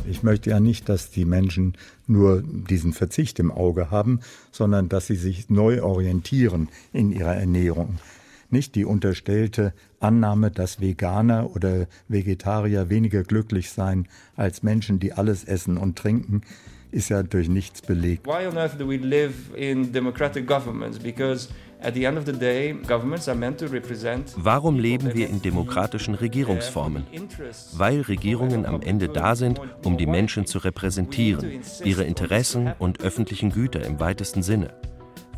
Ich 0.08 0.22
möchte 0.22 0.50
ja 0.50 0.60
nicht, 0.60 0.88
dass 0.88 1.10
die 1.10 1.24
Menschen 1.24 1.74
nur 2.06 2.42
diesen 2.42 2.92
Verzicht 2.92 3.38
im 3.38 3.50
Auge 3.50 3.90
haben, 3.90 4.20
sondern 4.52 4.88
dass 4.88 5.06
sie 5.08 5.16
sich 5.16 5.50
neu 5.50 5.82
orientieren 5.82 6.68
in 6.92 7.12
ihrer 7.12 7.34
Ernährung. 7.34 7.98
Nicht 8.48 8.76
die 8.76 8.84
unterstellte 8.84 9.72
Annahme, 9.98 10.52
dass 10.52 10.80
Veganer 10.80 11.50
oder 11.56 11.88
Vegetarier 12.06 12.88
weniger 12.88 13.24
glücklich 13.24 13.70
seien 13.70 14.06
als 14.36 14.62
Menschen, 14.62 15.00
die 15.00 15.12
alles 15.12 15.42
essen 15.44 15.76
und 15.76 15.98
trinken, 15.98 16.42
ist 16.92 17.08
ja 17.08 17.24
durch 17.24 17.48
nichts 17.48 17.82
belegt. 17.82 18.26
Why 18.26 18.46
on 18.46 18.56
earth 18.56 18.78
do 18.78 18.88
we 18.88 18.96
live 18.96 19.34
in 19.56 19.92
democratic 19.92 20.46
governments? 20.46 20.98
Because 20.98 21.48
Warum 24.36 24.78
leben 24.78 25.14
wir 25.14 25.28
in 25.28 25.42
demokratischen 25.42 26.14
Regierungsformen? 26.14 27.06
Weil 27.72 28.00
Regierungen 28.00 28.66
am 28.66 28.80
Ende 28.82 29.08
da 29.08 29.36
sind, 29.36 29.60
um 29.84 29.96
die 29.96 30.06
Menschen 30.06 30.46
zu 30.46 30.58
repräsentieren, 30.58 31.60
ihre 31.84 32.04
Interessen 32.04 32.72
und 32.78 33.00
öffentlichen 33.00 33.50
Güter 33.50 33.84
im 33.84 34.00
weitesten 34.00 34.42
Sinne. 34.42 34.74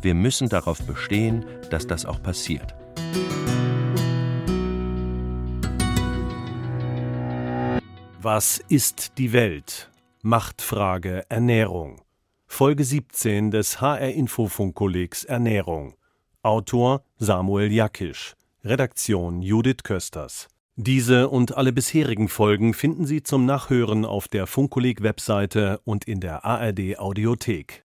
Wir 0.01 0.13
müssen 0.13 0.47
darauf 0.47 0.81
bestehen, 0.83 1.45
dass 1.69 1.85
das 1.85 2.05
auch 2.05 2.21
passiert. 2.23 2.73
Was 8.21 8.61
ist 8.67 9.17
die 9.17 9.33
Welt? 9.33 9.89
Machtfrage 10.21 11.23
Ernährung. 11.29 12.01
Folge 12.47 12.83
17 12.83 13.51
des 13.51 13.79
HR 13.79 14.09
Infofunkkollegs 14.09 15.23
Ernährung. 15.23 15.95
Autor 16.41 17.03
Samuel 17.17 17.69
Jakisch. 17.69 18.33
Redaktion 18.63 19.41
Judith 19.41 19.83
Kösters. 19.83 20.47
Diese 20.77 21.27
und 21.27 21.57
alle 21.57 21.73
bisherigen 21.73 22.29
Folgen 22.29 22.73
finden 22.73 23.05
Sie 23.05 23.23
zum 23.23 23.45
Nachhören 23.45 24.05
auf 24.05 24.29
der 24.29 24.47
Funkkolleg 24.47 25.03
Webseite 25.03 25.81
und 25.83 26.05
in 26.05 26.21
der 26.21 26.45
ARD 26.45 26.97
Audiothek. 26.97 27.83